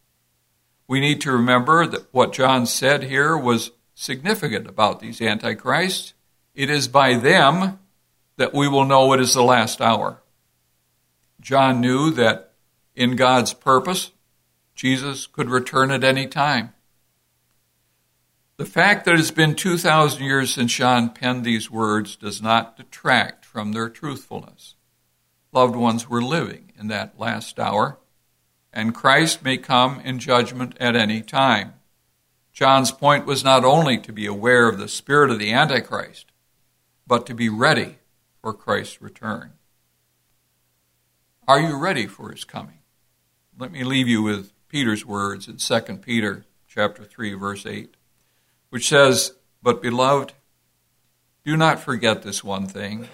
We 0.87 1.00
need 1.00 1.22
to 1.22 1.33
remember 1.33 1.87
that 1.87 2.12
what 2.12 2.35
John 2.35 2.66
said 2.66 3.04
here 3.04 3.35
was 3.35 3.70
significant 3.94 4.66
about 4.66 5.00
these 5.00 5.22
Antichrists. 5.22 6.12
It 6.54 6.68
is 6.68 6.87
by 6.87 7.14
them 7.14 7.78
that 8.37 8.52
we 8.52 8.68
will 8.68 8.85
know 8.85 9.14
it 9.14 9.20
is 9.20 9.33
the 9.33 9.42
last 9.42 9.80
hour. 9.80 10.19
John 11.40 11.81
knew 11.81 12.11
that 12.12 12.53
in 12.94 13.16
God's 13.16 13.55
purpose, 13.55 14.12
Jesus 14.74 15.26
could 15.26 15.48
return 15.48 15.90
at 15.90 16.05
any 16.05 16.26
time. 16.26 16.74
The 18.59 18.66
fact 18.66 19.07
that 19.07 19.18
it's 19.18 19.31
been 19.31 19.55
2,000 19.55 20.22
years 20.22 20.53
since 20.53 20.74
John 20.74 21.11
penned 21.11 21.44
these 21.44 21.70
words 21.70 22.14
does 22.14 22.42
not 22.42 22.76
detract 22.76 23.46
from 23.46 23.72
their 23.72 23.88
truthfulness. 23.88 24.74
Loved 25.50 25.74
ones 25.74 26.11
were 26.11 26.22
living 26.22 26.72
in 26.79 26.88
that 26.88 27.18
last 27.18 27.59
hour, 27.59 27.98
and 28.72 28.94
Christ 28.94 29.42
may 29.42 29.57
come 29.57 30.00
in 30.00 30.18
judgment 30.18 30.76
at 30.79 30.94
any 30.94 31.22
time. 31.22 31.72
John's 32.53 32.92
point 32.92 33.24
was 33.24 33.42
not 33.42 33.64
only 33.64 33.96
to 33.98 34.12
be 34.12 34.26
aware 34.26 34.68
of 34.68 34.79
the 34.79 34.88
spirit 34.88 35.31
of 35.31 35.38
the 35.38 35.53
Antichrist, 35.53 36.26
but 37.07 37.24
to 37.26 37.35
be 37.35 37.48
ready 37.48 37.96
for 38.42 38.53
Christ's 38.53 39.00
return. 39.00 39.53
Are 41.48 41.61
you 41.61 41.76
ready 41.76 42.07
for 42.07 42.31
his 42.31 42.44
coming? 42.44 42.79
Let 43.59 43.72
me 43.72 43.83
leave 43.83 44.09
you 44.09 44.22
with 44.22 44.53
Peter's 44.68 45.05
words 45.05 45.48
in 45.48 45.57
2 45.57 45.96
Peter 45.96 46.44
chapter 46.68 47.05
3 47.05 47.35
verse 47.35 47.66
8, 47.66 47.96
which 48.68 48.88
says, 48.88 49.33
"But 49.62 49.83
beloved, 49.83 50.35
do 51.44 51.57
not 51.57 51.81
forget 51.81 52.22
this 52.22 52.44
one 52.44 52.66
thing, 52.66 53.09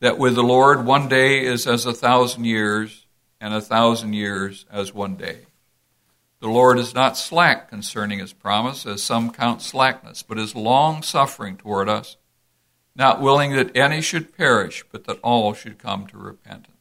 that 0.00 0.18
with 0.18 0.34
the 0.34 0.42
Lord 0.42 0.84
one 0.84 1.08
day 1.08 1.44
is 1.44 1.66
as 1.66 1.86
a 1.86 1.94
thousand 1.94 2.44
years, 2.44 3.06
and 3.40 3.54
a 3.54 3.60
thousand 3.60 4.12
years 4.12 4.66
as 4.70 4.92
one 4.92 5.14
day. 5.16 5.46
The 6.40 6.48
Lord 6.48 6.78
is 6.78 6.94
not 6.94 7.16
slack 7.16 7.68
concerning 7.68 8.18
his 8.18 8.32
promise, 8.32 8.86
as 8.86 9.02
some 9.02 9.30
count 9.30 9.62
slackness, 9.62 10.22
but 10.22 10.38
is 10.38 10.54
long 10.54 11.02
suffering 11.02 11.56
toward 11.56 11.88
us, 11.88 12.16
not 12.94 13.20
willing 13.20 13.52
that 13.52 13.76
any 13.76 14.00
should 14.00 14.36
perish, 14.36 14.84
but 14.90 15.04
that 15.04 15.20
all 15.20 15.54
should 15.54 15.78
come 15.78 16.06
to 16.08 16.18
repentance. 16.18 16.77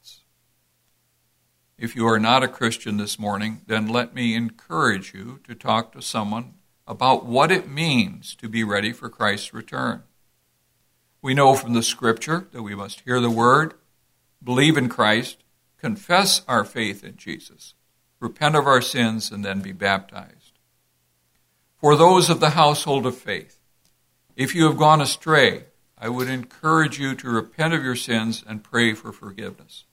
If 1.77 1.95
you 1.95 2.07
are 2.07 2.19
not 2.19 2.41
a 2.41 2.47
Christian 2.47 2.97
this 2.97 3.19
morning, 3.19 3.61
then 3.67 3.87
let 3.87 4.15
me 4.15 4.33
encourage 4.33 5.13
you 5.13 5.39
to 5.43 5.53
talk 5.53 5.91
to 5.91 6.01
someone 6.01 6.55
about 6.87 7.27
what 7.27 7.51
it 7.51 7.69
means 7.69 8.33
to 8.35 8.49
be 8.49 8.63
ready 8.63 8.91
for 8.91 9.09
Christ's 9.09 9.53
return. 9.53 10.01
We 11.21 11.35
know 11.35 11.53
from 11.53 11.73
the 11.73 11.83
scripture 11.83 12.47
that 12.51 12.63
we 12.63 12.73
must 12.73 13.01
hear 13.01 13.19
the 13.19 13.29
word, 13.29 13.75
believe 14.43 14.75
in 14.75 14.89
Christ, 14.89 15.43
confess 15.77 16.41
our 16.47 16.65
faith 16.65 17.03
in 17.03 17.15
Jesus, 17.15 17.75
repent 18.19 18.55
of 18.55 18.65
our 18.65 18.81
sins, 18.81 19.29
and 19.29 19.45
then 19.45 19.61
be 19.61 19.71
baptized. 19.71 20.57
For 21.79 21.95
those 21.95 22.27
of 22.27 22.39
the 22.39 22.51
household 22.51 23.05
of 23.05 23.15
faith, 23.15 23.59
if 24.35 24.55
you 24.55 24.65
have 24.65 24.77
gone 24.77 25.01
astray, 25.01 25.65
I 25.95 26.09
would 26.09 26.27
encourage 26.27 26.97
you 26.97 27.13
to 27.13 27.29
repent 27.29 27.75
of 27.75 27.83
your 27.83 27.95
sins 27.95 28.43
and 28.47 28.63
pray 28.63 28.93
for 28.93 29.11
forgiveness. 29.11 29.83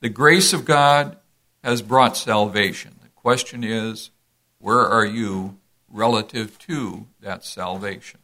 The 0.00 0.08
grace 0.10 0.52
of 0.52 0.64
God 0.64 1.16
has 1.64 1.80
brought 1.80 2.16
salvation. 2.16 2.96
The 3.02 3.08
question 3.08 3.64
is, 3.64 4.10
where 4.58 4.86
are 4.86 5.06
you 5.06 5.58
relative 5.88 6.58
to 6.60 7.06
that 7.20 7.44
salvation? 7.44 8.20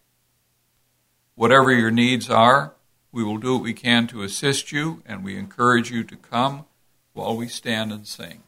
Whatever 1.34 1.72
your 1.72 1.90
needs 1.90 2.28
are, 2.28 2.74
we 3.10 3.24
will 3.24 3.38
do 3.38 3.54
what 3.54 3.62
we 3.62 3.72
can 3.72 4.06
to 4.08 4.22
assist 4.22 4.70
you, 4.70 5.02
and 5.06 5.24
we 5.24 5.36
encourage 5.36 5.90
you 5.90 6.04
to 6.04 6.16
come 6.16 6.66
while 7.14 7.36
we 7.36 7.48
stand 7.48 7.90
and 7.90 8.06
sing. 8.06 8.42